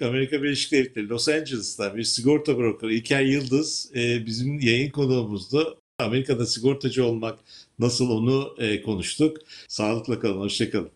Amerika 0.01 0.43
Birleşik 0.43 0.73
Devletleri 0.73 1.09
Los 1.09 1.29
Angeles'ta 1.29 1.97
bir 1.97 2.05
sigorta 2.05 2.59
brokeri 2.59 2.95
İlker 2.95 3.23
Yıldız 3.23 3.91
e, 3.97 4.27
bizim 4.27 4.61
yayın 4.61 4.91
konuğumuzdu. 4.91 5.79
Amerika'da 5.99 6.47
sigortacı 6.47 7.05
olmak 7.07 7.39
nasıl 7.79 8.11
onu 8.11 8.55
e, 8.59 8.83
konuştuk. 8.83 9.37
Sağlıkla 9.69 10.21
kalın, 10.21 10.41
hoşçakalın. 10.41 10.91